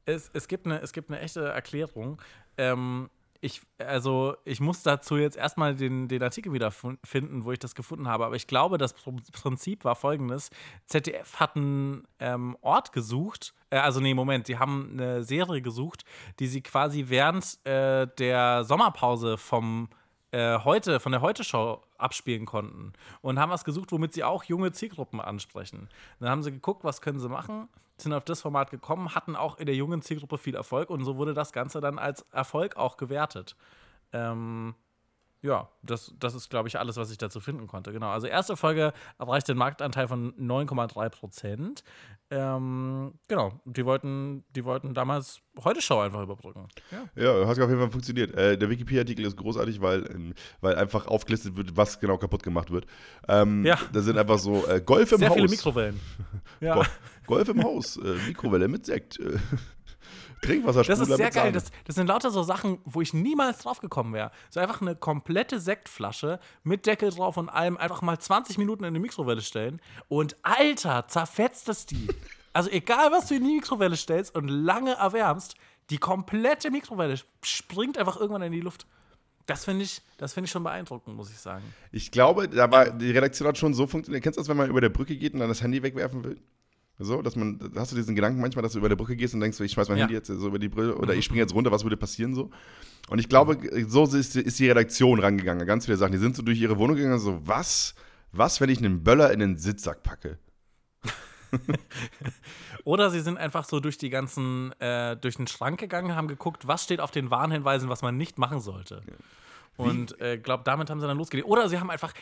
[0.07, 2.21] Es, es, gibt eine, es gibt eine echte Erklärung.
[2.57, 3.11] Ähm,
[3.43, 7.75] ich, also, ich muss dazu jetzt erstmal den, den Artikel wieder finden, wo ich das
[7.75, 8.27] gefunden habe.
[8.27, 10.51] Aber ich glaube, das Pr- Prinzip war folgendes:
[10.87, 13.55] ZDF hat einen ähm, Ort gesucht.
[13.71, 16.05] Äh, also, nee, Moment, die haben eine Serie gesucht,
[16.39, 19.89] die sie quasi während äh, der Sommerpause vom
[20.33, 22.93] äh, heute, von der Heute-Show abspielen konnten.
[23.21, 25.89] Und haben was gesucht, womit sie auch junge Zielgruppen ansprechen.
[26.19, 27.69] Dann haben sie geguckt, was können sie machen,
[27.99, 31.17] sind auf das Format gekommen, hatten auch in der jungen Zielgruppe viel Erfolg und so
[31.17, 33.57] wurde das Ganze dann als Erfolg auch gewertet.
[34.13, 34.75] Ähm,
[35.43, 37.93] ja, das, das ist, glaube ich, alles, was ich dazu finden konnte.
[37.93, 38.11] Genau.
[38.11, 41.83] Also erste Folge erreicht den Marktanteil von 9,3 Prozent.
[42.31, 43.59] Ähm, genau.
[43.65, 46.69] Die wollten, die wollten damals heute Show einfach überbrücken.
[46.91, 47.23] Ja.
[47.41, 48.35] Ja, hat auf jeden Fall funktioniert.
[48.35, 52.71] Äh, der Wikipedia-Artikel ist großartig, weil, ähm, weil einfach aufgelistet wird, was genau kaputt gemacht
[52.71, 52.87] wird.
[53.27, 53.79] Ähm, Ja.
[53.93, 55.37] Da sind einfach so äh, Golf im Sehr Haus.
[55.37, 56.01] viele Mikrowellen.
[56.61, 56.75] Ja.
[56.75, 56.83] Go
[57.27, 59.19] Golf im Haus, äh, Mikrowelle mit Sekt.
[60.43, 60.47] Äh,
[60.89, 61.53] Das ist sehr geil.
[61.53, 64.31] Das, das sind lauter so Sachen, wo ich niemals drauf gekommen wäre.
[64.51, 68.95] So einfach eine komplette Sektflasche mit Deckel drauf und allem einfach mal 20 Minuten in
[68.95, 69.81] die Mikrowelle stellen.
[70.09, 72.09] Und Alter, zerfetzt es die.
[72.53, 75.55] Also egal, was du in die Mikrowelle stellst und lange erwärmst,
[75.91, 77.15] die komplette Mikrowelle
[77.45, 78.87] springt einfach irgendwann in die Luft.
[79.47, 81.63] Das finde ich, das finde ich schon beeindruckend, muss ich sagen.
[81.93, 84.25] Ich glaube, da war, die Redaktion hat schon so funktioniert.
[84.25, 86.41] Kennst du das, wenn man über der Brücke geht und dann das Handy wegwerfen will?
[87.03, 89.41] So, dass man, hast du diesen Gedanken manchmal, dass du über der Brücke gehst und
[89.41, 90.05] denkst, ich schmeiß mein Ja.
[90.05, 92.51] Handy jetzt so über die Brücke oder ich springe jetzt runter, was würde passieren so?
[93.09, 95.67] Und ich glaube, so ist, ist die Redaktion rangegangen.
[95.67, 96.13] Ganz viele Sachen.
[96.13, 97.95] Die sind so durch ihre Wohnung gegangen, so, was,
[98.33, 100.39] was, wenn ich einen Böller in den Sitzsack packe?
[102.85, 106.69] Oder sie sind einfach so durch die ganzen, äh, durch den Schrank gegangen, haben geguckt,
[106.69, 109.03] was steht auf den Warnhinweisen, was man nicht machen sollte.
[109.77, 111.49] Und äh, glaube, damit haben sie dann losgelegt.
[111.49, 112.13] Oder sie haben einfach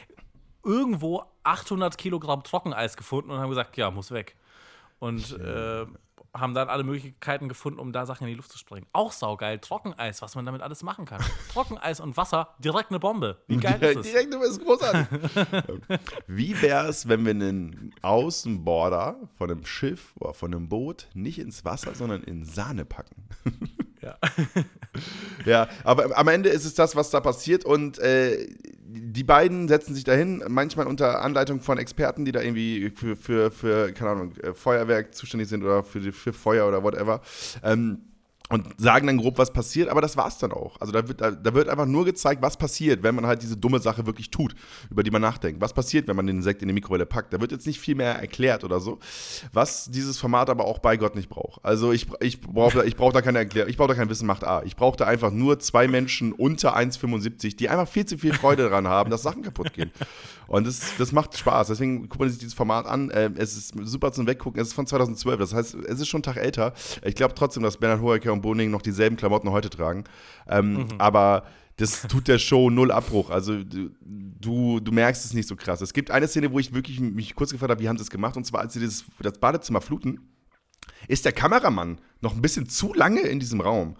[0.64, 4.37] irgendwo 800 Kilogramm Trockeneis gefunden und haben gesagt, ja, muss weg.
[4.99, 5.86] Und äh,
[6.34, 8.86] haben dann alle Möglichkeiten gefunden, um da Sachen in die Luft zu springen.
[8.92, 11.22] Auch saugeil, Trockeneis, was man damit alles machen kann.
[11.53, 13.38] Trockeneis und Wasser, direkt eine Bombe.
[13.46, 14.12] Wie geil ist es?
[14.12, 15.07] Direkt, du bist großartig.
[16.26, 21.38] Wie wäre es, wenn wir einen Außenborder von einem Schiff oder von einem Boot nicht
[21.38, 23.28] ins Wasser, sondern in Sahne packen?
[24.03, 24.16] Ja.
[25.44, 28.49] Ja, aber am Ende ist es das, was da passiert und äh,
[29.01, 33.51] die beiden setzen sich dahin, manchmal unter Anleitung von Experten, die da irgendwie für, für,
[33.51, 37.20] für keine Ahnung, äh, Feuerwerk zuständig sind oder für, für Feuer oder whatever.
[37.62, 38.03] Ähm,
[38.49, 40.80] und sagen dann grob, was passiert, aber das war's dann auch.
[40.80, 43.57] Also da wird, da, da wird einfach nur gezeigt, was passiert, wenn man halt diese
[43.57, 44.55] dumme Sache wirklich tut,
[44.90, 45.61] über die man nachdenkt.
[45.61, 47.32] Was passiert, wenn man den Sekt in die Mikrowelle packt?
[47.32, 48.99] Da wird jetzt nicht viel mehr erklärt oder so,
[49.53, 51.62] was dieses Format aber auch bei Gott nicht braucht.
[51.64, 54.44] Also ich, ich brauche ich brauch da keine Erklärung, ich brauche da kein Wissen macht
[54.44, 54.62] A.
[54.62, 58.64] Ich brauche da einfach nur zwei Menschen unter 1,75, die einfach viel zu viel Freude
[58.64, 59.90] daran haben, dass Sachen kaputt gehen.
[60.49, 61.68] Und das, das macht Spaß.
[61.68, 63.12] Deswegen guckt man sich dieses Format an.
[63.14, 64.61] Ähm, es ist super zum Weggucken.
[64.61, 65.38] Es ist von 2012.
[65.38, 66.72] Das heißt, es ist schon einen Tag älter.
[67.05, 70.05] Ich glaube trotzdem, dass Bernhard Hoeker und Boning noch dieselben Klamotten heute tragen.
[70.49, 71.44] Ähm, Aber
[71.76, 73.30] das tut der Show null Abbruch.
[73.30, 75.82] Also du, du, merkst es nicht so krass.
[75.82, 78.11] Es gibt eine Szene, wo ich wirklich mich kurz gefragt habe, wie haben sie es
[78.11, 78.36] gemacht?
[78.36, 80.32] Und zwar, als sie dieses, das Badezimmer fluten,
[81.09, 83.96] ist der Kameramann noch ein bisschen zu lange in diesem Raum.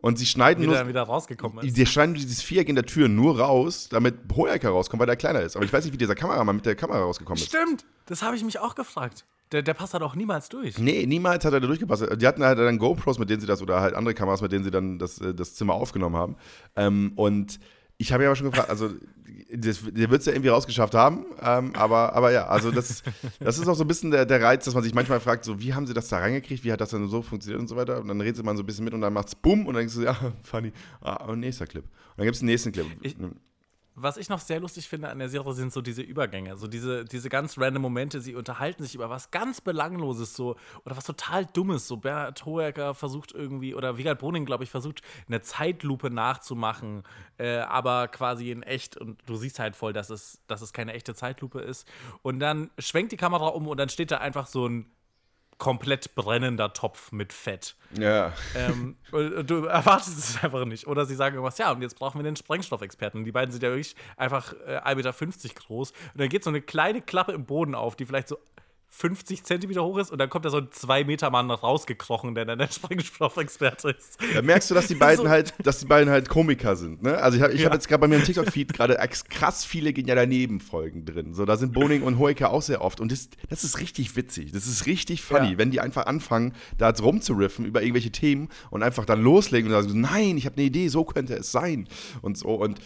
[0.00, 0.86] Und sie schneiden Wie nur.
[0.86, 1.76] wieder rausgekommen ist.
[1.76, 5.40] Die schneiden dieses Viereck in der Tür nur raus, damit Hoeker rauskommt, weil der kleiner
[5.40, 5.56] ist.
[5.56, 7.48] Aber ich weiß nicht, wie dieser Kameramann mit der Kamera rausgekommen ist.
[7.48, 9.24] Stimmt, das habe ich mich auch gefragt.
[9.50, 10.78] Der, der passt da doch niemals durch.
[10.78, 12.06] Nee, niemals hat er da durchgepasst.
[12.20, 14.62] Die hatten halt dann GoPros, mit denen sie das, oder halt andere Kameras, mit denen
[14.62, 16.36] sie dann das, äh, das Zimmer aufgenommen haben.
[16.76, 17.58] Ähm, und
[17.98, 18.90] ich habe ja aber schon gefragt, also
[19.54, 23.02] das, der wird es ja irgendwie rausgeschafft haben, ähm, aber, aber ja, also das,
[23.40, 25.58] das ist auch so ein bisschen der, der Reiz, dass man sich manchmal fragt, so
[25.60, 28.00] wie haben sie das da reingekriegt, wie hat das denn so funktioniert und so weiter.
[28.00, 29.94] Und dann redet man so ein bisschen mit und dann macht's bumm und dann denkst
[29.94, 30.72] du, ja, funny.
[31.00, 31.84] Ah, und nächster Clip.
[31.84, 32.86] Und dann gibt es einen nächsten Clip.
[33.02, 33.16] Ich-
[34.02, 37.04] was ich noch sehr lustig finde an der Serie, sind so diese Übergänge, so diese,
[37.04, 38.20] diese ganz random Momente.
[38.20, 41.88] Sie unterhalten sich über was ganz Belangloses so oder was total Dummes.
[41.88, 47.02] So Bert Hoeker versucht irgendwie, oder Wiegald Boning, glaube ich, versucht, eine Zeitlupe nachzumachen,
[47.38, 48.96] äh, aber quasi in echt.
[48.96, 51.88] Und du siehst halt voll, dass es, dass es keine echte Zeitlupe ist.
[52.22, 54.86] Und dann schwenkt die Kamera um und dann steht da einfach so ein
[55.58, 57.74] komplett brennender Topf mit Fett.
[57.98, 58.32] Ja.
[58.54, 60.86] Ähm, du erwartest es einfach nicht.
[60.86, 63.24] Oder sie sagen irgendwas, ja, und jetzt brauchen wir den Sprengstoffexperten.
[63.24, 65.12] Die beiden sind ja wirklich einfach äh, 1,50 Meter
[65.54, 65.90] groß.
[65.90, 68.38] Und dann geht so eine kleine Klappe im Boden auf, die vielleicht so
[68.90, 70.10] 50 Zentimeter hoch ist.
[70.10, 74.18] Und dann kommt da so ein 2-Meter-Mann rausgekrochen, der dann der Sprengstoffexperte ist.
[74.34, 75.28] Da merkst du, dass die beiden So.
[75.30, 77.18] halt, dass die beiden halt Komiker sind, ne?
[77.18, 77.66] Also ich habe ich Ja.
[77.66, 78.96] hab jetzt gerade bei mir im TikTok-Feed gerade
[79.28, 81.34] krass viele gehen ja daneben Folgen drin.
[81.34, 83.00] So, da sind Boning und Hoeker auch sehr oft.
[83.00, 84.52] Und das, das ist richtig witzig.
[84.52, 85.58] Das ist richtig funny, Ja.
[85.58, 89.82] wenn die einfach anfangen, da jetzt rumzuriffen über irgendwelche Themen und einfach dann loslegen und
[89.82, 91.88] sagen, nein, ich habe eine Idee, so könnte es sein.
[92.22, 92.48] Und so.
[92.48, 92.80] Und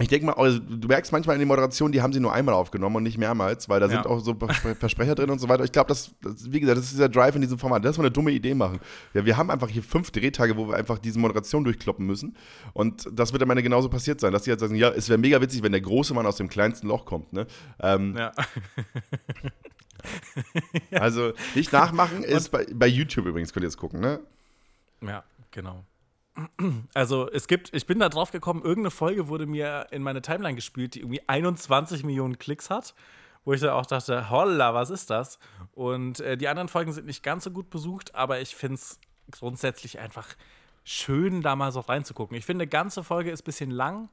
[0.00, 2.54] ich denke mal, also, du merkst manchmal in den Moderationen, die haben sie nur einmal
[2.54, 4.06] aufgenommen und nicht mehrmals, weil da sind Ja.
[4.06, 5.62] auch so Verspre- Versprecher drin und so weiter.
[5.62, 7.84] Ich glaube, das, das, wie gesagt, das ist dieser Drive in diesem Format.
[7.84, 8.80] Das ist mal eine dumme Idee machen.
[9.12, 12.36] Ja, wir haben einfach hier fünf Drehtage, wo wir einfach diese Moderation durchkloppen müssen.
[12.72, 15.18] Und das wird am Ende genauso passiert sein, dass die jetzt sagen, ja, es wäre
[15.18, 17.32] mega witzig, wenn der große Mann aus dem kleinsten Loch kommt.
[17.32, 17.46] Ne?
[17.80, 18.32] Ähm, Ja.
[20.90, 24.20] Also nicht nachmachen ist bei, bei YouTube übrigens, könnt ihr jetzt gucken, ne?
[25.00, 25.84] Ja, genau.
[26.94, 30.56] Also es gibt, ich bin da drauf gekommen, irgendeine Folge wurde mir in meine Timeline
[30.56, 32.94] gespielt, die irgendwie 21 Millionen Klicks hat,
[33.44, 35.38] wo ich dann auch dachte, holla, was ist das?
[35.74, 38.98] Und äh, die anderen Folgen sind nicht ganz so gut besucht, aber ich finde es
[39.30, 40.28] grundsätzlich einfach
[40.82, 42.36] schön, da mal so reinzugucken.
[42.36, 44.08] Ich finde, eine ganze Folge ist ein bisschen lang.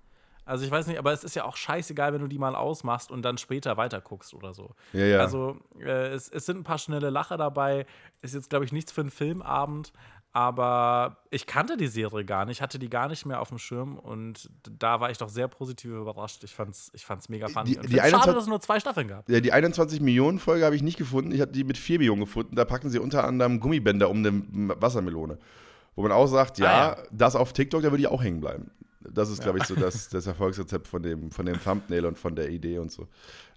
[0.45, 3.11] Also ich weiß nicht, aber es ist ja auch scheißegal, wenn du die mal ausmachst
[3.11, 4.75] und dann später weiterguckst oder so.
[4.91, 5.19] Ja, ja.
[5.19, 7.85] Also äh, es, es sind ein paar schnelle Lacher dabei.
[8.21, 9.93] Ist jetzt, glaube ich, nichts für einen Filmabend.
[10.33, 13.97] Aber ich kannte die Serie gar nicht, hatte die gar nicht mehr auf dem Schirm
[13.99, 16.43] und da war ich doch sehr positiv überrascht.
[16.45, 17.75] Ich fand's, ich fand's mega funny.
[17.75, 19.29] Die- die schade, 21 dass es nur zwei Staffeln gab.
[19.29, 21.31] Ja, die 21 Millionen Folge habe ich nicht gefunden.
[21.33, 22.55] Ich habe die mit 4 Millionen gefunden.
[22.55, 24.41] Da packen sie unter anderem Gummibänder um eine
[24.81, 25.37] Wassermelone.
[25.95, 27.03] Wo man auch sagt, ja, Ah, ja.
[27.11, 28.71] das auf TikTok, da würde ich auch hängen bleiben.
[29.01, 32.33] Das ist, glaube ich, so das, das Erfolgsrezept von dem, von dem Thumbnail und von
[32.35, 33.09] der Idee und so.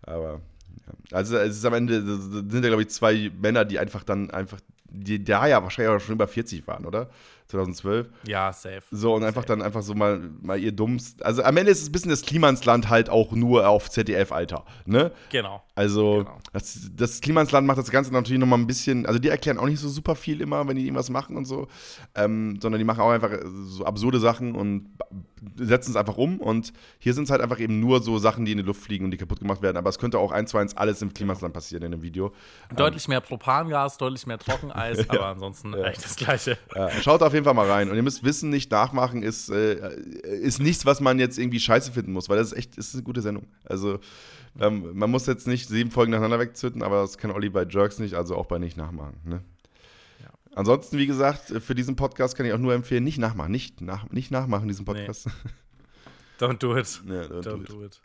[0.02, 0.40] Aber,
[0.86, 0.92] ja.
[1.16, 4.58] Also, es ist am Ende, sind ja, glaube ich, zwei Männer, die einfach dann einfach,
[4.94, 7.08] die da ja wahrscheinlich auch schon über 40 waren, oder?
[7.54, 8.08] 2012.
[8.26, 8.82] Ja, safe.
[8.90, 11.24] So, und einfach dann einfach so mal, mal ihr dummst.
[11.24, 15.12] Also am Ende ist es ein bisschen das Klimansland halt auch nur auf ZDF-Alter, ne?
[15.30, 15.62] Genau.
[15.76, 16.38] Also, Genau.
[16.52, 19.80] das, das Klimansland macht das Ganze natürlich nochmal ein bisschen, also die erklären auch nicht
[19.80, 21.66] so super viel immer, wenn die irgendwas machen und so,
[22.14, 23.30] ähm, sondern die machen auch einfach
[23.64, 24.90] so absurde Sachen und
[25.56, 26.40] setzen es einfach um.
[26.40, 29.04] Und hier sind es halt einfach eben nur so Sachen, die in die Luft fliegen
[29.04, 29.76] und die kaputt gemacht werden.
[29.76, 32.32] Aber es könnte auch eins zu eins alles im Klimansland passieren in dem Video.
[32.74, 36.56] Deutlich mehr Propangas, deutlich mehr Trockeneis, aber ansonsten eigentlich das Gleiche.
[36.74, 37.90] Ja, schaut auf jeden Fall mal rein.
[37.90, 41.92] Und ihr müsst wissen, nicht nachmachen ist, äh, ist nichts, was man jetzt irgendwie scheiße
[41.92, 43.46] finden muss, weil das ist echt ist eine gute Sendung.
[43.64, 43.98] Also,
[44.58, 47.98] ähm, man muss jetzt nicht sieben Folgen nacheinander wegzünden, aber das kann Olli bei Jerks
[47.98, 49.20] nicht, also auch bei nicht nachmachen.
[49.24, 49.42] Ne?
[50.56, 53.50] Ansonsten, wie gesagt, für diesen Podcast kann ich auch nur empfehlen, nicht nachmachen.
[53.50, 55.28] Nicht, nach, nicht nachmachen, diesen Podcast.
[56.38, 57.02] Don't do it.
[57.06, 57.70] Ja, don't do Don't it.
[57.70, 58.00] do it.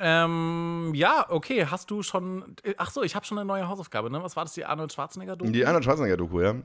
[0.00, 2.56] Ähm, ja, okay, hast du schon.
[2.76, 4.22] Ach so, ich habe schon eine neue Hausaufgabe, ne?
[4.22, 5.50] Was war das, die Arnold Schwarzenegger-Doku?
[5.50, 6.56] Die Arnold Schwarzenegger-Doku, ja.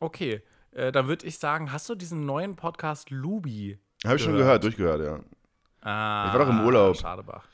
[0.00, 0.42] Okay,
[0.76, 3.78] äh, dann würde ich sagen, hast du diesen neuen Podcast Lubi?
[4.04, 4.62] Habe ich schon Gehört.
[4.62, 5.20] gehört, durchgehört, ja.
[5.88, 6.96] Ah, Ich war doch im Urlaub.
[6.96, 7.44] Schade, Bach.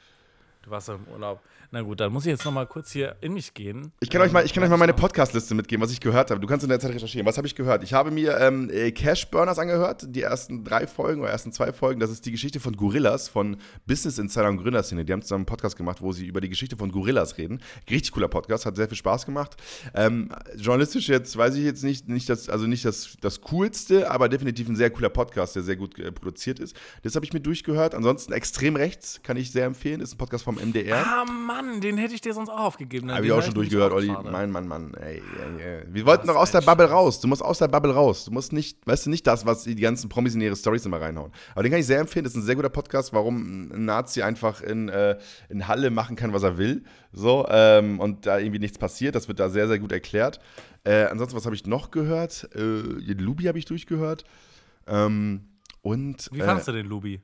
[0.63, 1.41] Du warst doch im Urlaub.
[1.75, 3.93] Na gut, dann muss ich jetzt noch mal kurz hier in mich gehen.
[4.01, 6.31] Ich kann, euch mal, ich kann euch mal meine Ähm, Podcast-Liste mitgeben, was ich gehört
[6.31, 6.39] habe.
[6.39, 7.27] Du kannst in der Zeit recherchieren.
[7.27, 7.83] Was habe ich gehört?
[7.83, 11.73] Ich habe mir ähm, äh, Cash Burners angehört, die ersten drei Folgen oder ersten zwei
[11.73, 11.99] Folgen.
[11.99, 13.57] Das ist die Geschichte von Gorillas, von
[13.87, 15.07] Business Insider und Gründerszene.
[15.07, 17.63] Die haben zusammen einen Podcast gemacht, wo sie über die Geschichte von Gorillas reden.
[17.89, 19.57] Richtig cooler Podcast, hat sehr viel Spaß gemacht.
[19.95, 24.29] Ähm, journalistisch jetzt weiß ich jetzt nicht, nicht das, also nicht das, das Coolste, aber
[24.29, 26.77] definitiv ein sehr cooler Podcast, der sehr gut äh, produziert ist.
[27.03, 27.95] Das habe ich mir durchgehört.
[27.95, 30.03] Ansonsten extrem rechts kann ich sehr empfehlen.
[30.03, 30.99] Ist ein Podcast vom MDR.
[31.07, 33.07] Ah, Mann, den hätte ich dir sonst auch aufgegeben.
[33.07, 33.15] ne?
[33.15, 34.09] Habe ich auch schon durchgehört, Olli.
[34.09, 34.95] Mann, Mann, Mann.
[34.95, 35.23] Ey,
[35.59, 35.83] ey, ey.
[35.89, 37.21] Wir wollten doch aus der Bubble raus.
[37.21, 38.25] Du musst aus der Bubble raus.
[38.25, 41.01] Du musst nicht, weißt du, nicht das, was die ganzen Promis in ihre Stories immer
[41.01, 41.33] reinhauen.
[41.53, 42.25] Aber den kann ich sehr empfehlen.
[42.25, 46.17] Das ist ein sehr guter Podcast, warum ein Nazi einfach in, äh, in Halle machen
[46.17, 46.85] kann, was er will.
[47.13, 49.15] So, ähm, und da irgendwie nichts passiert.
[49.15, 50.41] Das wird da sehr, sehr gut erklärt.
[50.85, 52.49] Äh, ansonsten, was habe ich noch gehört?
[52.55, 54.25] Äh, den Lubi habe ich durchgehört.
[54.87, 55.49] Ähm,
[55.83, 57.21] und Wie äh, fandest du den Lubi?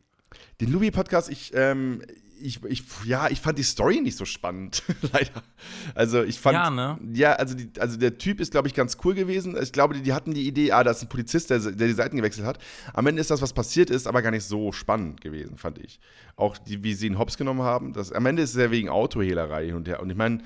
[0.60, 2.02] Den Lubi-Podcast, ich, ähm,
[2.40, 4.82] ich, ich, ja, ich fand die Story nicht so spannend,
[5.12, 5.42] leider.
[5.94, 6.98] Also ich fand, Ja, ne?
[7.12, 9.56] ja, also, die, also der Typ ist, glaube ich, ganz cool gewesen.
[9.60, 11.92] Ich glaube, die, die hatten die Idee, ah, da ist ein Polizist, der, der die
[11.94, 12.58] Seiten gewechselt hat.
[12.94, 15.98] Am Ende ist das, was passiert ist, aber gar nicht so spannend gewesen, fand ich.
[16.36, 17.92] Auch die, wie sie ihn hops genommen haben.
[17.92, 20.00] Das, am Ende ist es ja wegen Autohehlerei hin und her.
[20.00, 20.38] Und ich meine,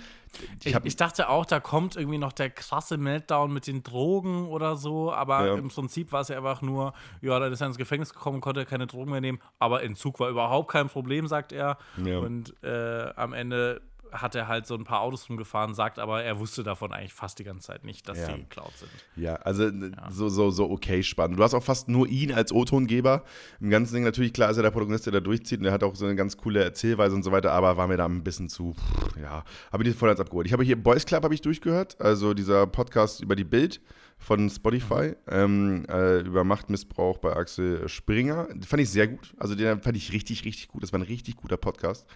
[0.65, 4.77] ich Ich, dachte auch, da kommt irgendwie noch der krasse Meltdown mit den Drogen oder
[4.77, 5.55] so, aber Ja.
[5.57, 8.65] im Prinzip war es ja einfach nur, ja, dann ist er ins Gefängnis gekommen, konnte
[8.65, 11.79] keine Drogen mehr nehmen, aber Entzug war überhaupt kein Problem, sagt er.
[12.05, 12.19] Ja.
[12.19, 13.81] Und äh, am Ende
[14.11, 17.39] hat er halt so ein paar Autos rumgefahren, sagt aber, er wusste davon eigentlich fast
[17.39, 18.27] die ganze Zeit nicht, dass Ja.
[18.33, 18.91] die geklaut sind.
[19.17, 19.71] Ja, also
[20.11, 21.39] So, so, so okay spannend.
[21.39, 23.23] Du hast auch fast nur ihn als O-Tongeber.
[23.61, 25.83] Im ganzen Ding natürlich, klar ist er der Protagonist, der da durchzieht und der hat
[25.83, 28.49] auch so eine ganz coole Erzählweise und so weiter, aber war mir da ein bisschen
[28.51, 30.47] zu, pff, ja, habe ich nicht voll als abgeholt.
[30.47, 33.81] Ich habe hier Boys Club habe ich durchgehört, also dieser Podcast über die Bild
[34.19, 38.49] von Spotify, ähm, äh, über Machtmissbrauch bei Axel Springer.
[38.53, 39.35] Den fand ich sehr gut.
[39.39, 40.83] Also den fand ich richtig, richtig gut.
[40.83, 42.07] Das war ein richtig guter Podcast,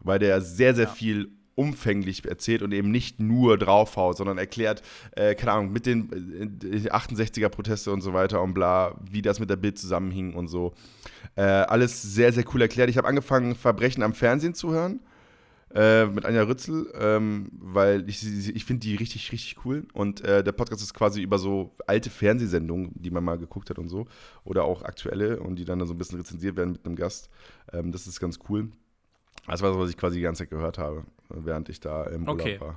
[0.00, 1.30] weil der sehr, sehr viel
[1.60, 4.82] umfänglich erzählt und eben nicht nur draufhaut, sondern erklärt,
[5.12, 9.50] äh, keine Ahnung, mit den äh, 68er-Proteste und so weiter und bla, wie das mit
[9.50, 10.72] der Bild zusammenhing und so.
[11.36, 12.88] Äh, alles sehr, sehr cool erklärt.
[12.88, 15.00] Ich habe angefangen, Verbrechen am Fernsehen zu hören.
[15.72, 19.86] Äh, mit Anja Rützel, ähm, weil ich, ich finde die richtig, richtig cool.
[19.92, 23.78] Und äh, der Podcast ist quasi über so alte Fernsehsendungen, die man mal geguckt hat
[23.78, 24.06] und so.
[24.42, 27.30] Oder auch aktuelle und die dann so ein bisschen rezensiert werden mit einem Gast.
[27.72, 28.70] Ähm, das ist ganz cool.
[29.46, 32.22] Das war das, was ich quasi die ganze Zeit gehört habe, während ich da im
[32.22, 32.60] Urlaub Okay.
[32.60, 32.74] war.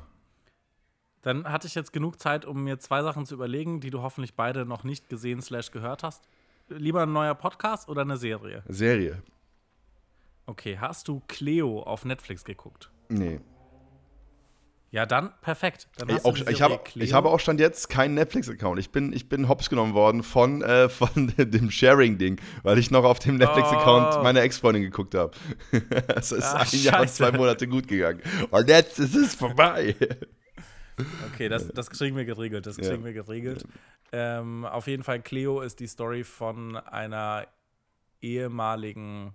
[1.23, 4.35] Dann hatte ich jetzt genug Zeit, um mir zwei Sachen zu überlegen, die du hoffentlich
[4.35, 6.27] beide noch nicht gesehen slash gehört hast.
[6.69, 8.63] Lieber ein neuer Podcast oder eine Serie?
[8.67, 9.23] Serie?
[10.45, 12.91] Okay, hast du Cleo auf Netflix geguckt?
[13.09, 13.39] Nee.
[14.91, 15.87] Ja, dann perfekt.
[15.97, 18.77] Dann Ey, auch, ich, habe, ich habe auch stand jetzt keinen Netflix-Account.
[18.79, 23.03] Ich bin, ich bin hops genommen worden von, äh, von dem Sharing-Ding, weil ich noch
[23.03, 24.21] auf dem Netflix-Account Oh.
[24.23, 25.31] meine Ex-Freundin geguckt habe.
[26.15, 27.15] Es ist Ach, ein Jahr und scheiße.
[27.15, 28.21] zwei Monate gut gegangen.
[28.51, 29.95] Und jetzt ist es vorbei.
[31.33, 32.67] Okay, das, das kriegen wir geregelt.
[32.67, 32.83] Das Ja.
[32.87, 33.65] kriegen wir geregelt.
[34.11, 37.47] Ähm, auf jeden Fall, Cleo ist die Story von einer
[38.21, 39.33] ehemaligen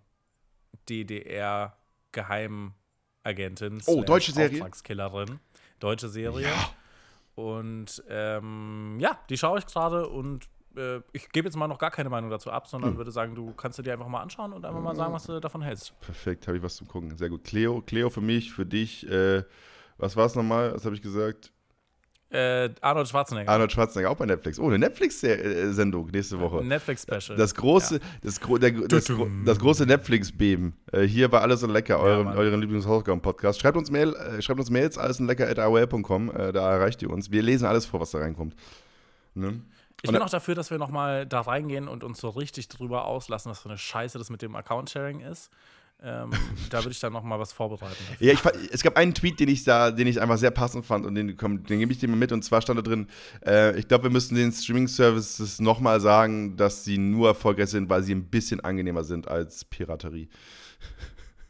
[0.89, 3.83] DDR-Geheimagentin.
[3.87, 4.59] Oh, deutsche Serie?
[4.59, 5.39] Auftragskillerin.
[5.81, 6.53] Deutsche Serie.
[7.35, 11.91] Und ähm, ja, die schaue ich gerade und äh, ich gebe jetzt mal noch gar
[11.91, 12.97] keine Meinung dazu ab, sondern Hm.
[12.99, 15.39] würde sagen, du kannst dir die einfach mal anschauen und einfach mal sagen, was du
[15.41, 15.99] davon hältst.
[16.01, 17.17] Perfekt, habe ich was zum Gucken.
[17.17, 17.45] Sehr gut.
[17.45, 19.09] Cleo, Cleo für mich, für dich.
[19.09, 19.45] Äh,
[19.99, 20.75] was war es nochmal?
[20.75, 21.53] Was habe ich gesagt?
[22.31, 23.51] Äh, Arnold Schwarzenegger.
[23.51, 24.59] Arnold Schwarzenegger auch bei Netflix.
[24.59, 26.63] Oh, eine Netflix-Sendung nächste Woche.
[26.63, 27.39] Netflix-Special.
[27.39, 30.77] Das große, das, gro der, das, gro das große Netflix-Beben.
[30.93, 32.37] Äh, hier bei Alles und Lecker, euren, Mann.
[32.37, 33.61] euren Lieblings-Hausaufgaben-Podcast.
[33.61, 36.31] Schreibt uns Mail, äh, schreibt uns Mails, allenlecker.aol.com.
[36.31, 37.31] Äh, da erreicht ihr uns.
[37.31, 38.55] Wir lesen alles vor, was da reinkommt.
[39.35, 39.63] Ne?
[40.03, 43.07] Ich bin auch dafür, dass wir noch mal da reingehen und uns so richtig drüber
[43.07, 45.51] auslassen, was für eine Scheiße das mit dem Account-Sharing ist.
[46.01, 46.31] Ähm,
[46.71, 47.97] da würde ich dann noch mal was vorbereiten.
[48.21, 48.39] Ja, ich,
[48.71, 51.37] es gab einen Tweet, den ich da, den ich einfach sehr passend fand und den,
[51.37, 52.31] komm, den gebe ich dir mal mit.
[52.31, 53.09] Und zwar stand da drin,
[53.45, 58.05] äh, ich glaube, wir müssen den Streaming-Services nochmal sagen, dass sie nur erfolgreich sind, weil
[58.05, 60.29] sie ein bisschen angenehmer sind als Piraterie.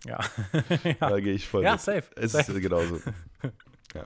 [0.07, 0.19] Ja.
[1.01, 1.81] Da gehe ich voll Ja, mit.
[1.83, 2.53] safe, Es safe.
[2.53, 3.01] ist genauso.
[3.95, 4.05] ja.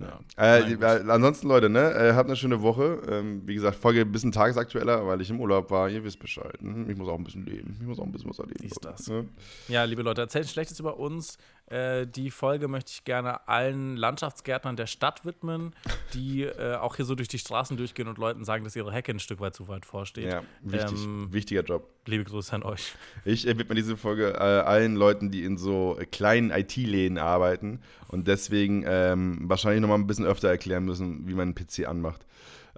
[0.00, 0.20] Ja.
[0.36, 3.00] Äh, Nein, äh, ansonsten, Leute, ne, äh, habt eine schöne Woche.
[3.08, 5.88] Ähm, wie gesagt, Folge ein bisschen tagesaktueller, weil ich im Urlaub war.
[5.88, 6.60] Ihr wisst Bescheid.
[6.62, 6.88] Mhm.
[6.88, 7.76] Ich muss auch ein bisschen leben.
[7.80, 8.62] Ich muss auch ein bisschen was erleben.
[8.62, 9.08] Leute, das.
[9.08, 9.28] Ne?
[9.68, 11.38] ja, liebe Leute, erzählt Schlechtes über uns.
[11.70, 15.74] Äh, die Folge möchte ich gerne allen Landschaftsgärtnern der Stadt widmen,
[16.14, 19.12] die äh, auch hier so durch die Straßen durchgehen und Leuten sagen, dass ihre Hecke
[19.12, 20.32] ein Stück weit zu weit vorsteht.
[20.32, 21.04] Ja, wichtig.
[21.04, 21.88] Ähm, Wichtiger Job.
[22.06, 22.94] Liebe Grüße an euch.
[23.26, 27.80] Ich äh, widme diese Folge äh, allen Leuten, die in so äh, kleinen IT-Läden arbeiten
[28.08, 32.24] und deswegen ähm, wahrscheinlich nochmal ein bisschen öfter erklären müssen, wie man einen PC anmacht.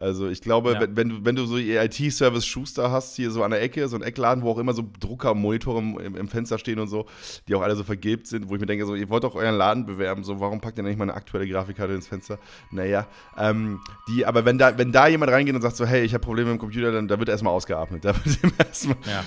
[0.00, 0.80] Also ich glaube, Ja.
[0.80, 3.96] wenn, wenn, du, wenn du so IT-Service Schuster hast, hier so an der Ecke, so
[3.96, 7.04] ein Eckladen, wo auch immer so Drucker, Monitore im, im, Fenster stehen und so,
[7.46, 9.56] die auch alle so vergilbt sind, wo ich mir denke, so, ihr wollt doch euren
[9.56, 12.38] Laden bewerben, so, warum packt ihr denn nicht mal eine aktuelle Grafikkarte ins Fenster?
[12.70, 16.14] Naja, ähm, die, aber wenn da, wenn da jemand reingeht und sagt so, hey, ich
[16.14, 18.02] habe Probleme mit dem Computer, dann da wird erstmal ausgeatmet.
[18.02, 19.22] Da wird erstmal Ja.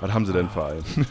[0.00, 0.84] was haben sie denn für einen?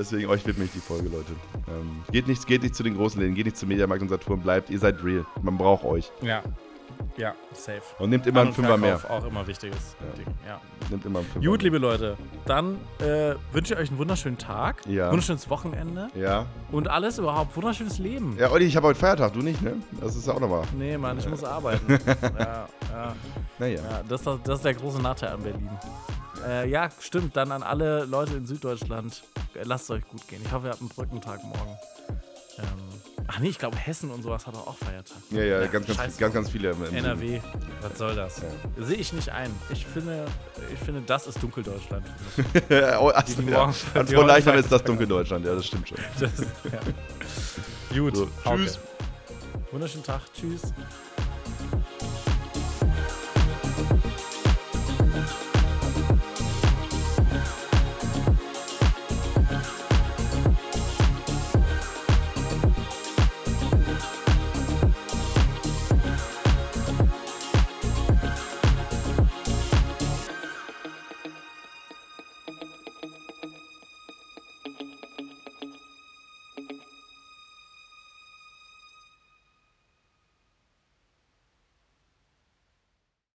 [0.00, 1.32] ja, deswegen euch widme ich die Folge, Leute.
[1.68, 4.40] Ähm, geht, nicht, geht nicht zu den großen Läden, geht nicht zu Mediamarkt und Saturn,
[4.40, 5.24] bleibt, ihr seid real.
[5.42, 6.10] Man braucht euch.
[6.22, 6.42] Ja.
[7.16, 7.80] Ja, safe.
[7.98, 9.00] Und nehmt immer einen An- Fünfer mehr.
[9.10, 10.16] Auch immer wichtiges Ja.
[10.18, 10.60] Ding, ja.
[10.90, 11.64] Nehmt immer einen Fünfer Gut, mehr.
[11.64, 15.08] liebe Leute, dann äh, wünsche ich euch einen wunderschönen Tag, Ja.
[15.10, 16.46] wunderschönes Wochenende Ja.
[16.72, 18.36] und alles überhaupt wunderschönes Leben.
[18.38, 19.76] Ja, Olli, ich habe heute Feiertag, du nicht, ne?
[20.00, 20.64] Das ist auch nochmal.
[20.76, 21.86] Nee, Mann, ich muss arbeiten.
[22.38, 23.14] ja, ja,
[23.58, 23.80] Naja.
[23.80, 25.70] ja das, das, das ist der große Nachteil an Berlin.
[26.46, 29.22] Äh, ja, stimmt, dann an alle Leute in Süddeutschland,
[29.54, 30.40] äh, lasst es euch gut gehen.
[30.44, 31.76] Ich hoffe, ihr habt einen Brückentag morgen.
[32.58, 32.64] Ähm,
[33.32, 35.16] Ach nee, ich glaube, Hessen und sowas hat auch Feiertag.
[35.30, 36.18] Ja, ja, ganz, ganz, scheiße.
[36.18, 36.70] ganz, ganz viele.
[36.72, 37.40] im- im- NRW,
[37.80, 38.42] was soll das?
[38.76, 39.54] Sehe ich nicht ein.
[39.70, 40.26] Ich finde,
[40.72, 42.04] ich finde, das ist Dunkeldeutschland.
[42.98, 43.58] oh, ach, Die ja.
[43.58, 45.98] morgen- An die Frohleichnam morgen- ist das Dunkeldeutschland, ja, das stimmt schon.
[46.18, 47.96] Das, ja.
[48.00, 48.16] Gut.
[48.16, 48.78] So, tschüss.
[49.70, 50.22] Wunderschönen Tag.
[50.34, 50.62] Tschüss.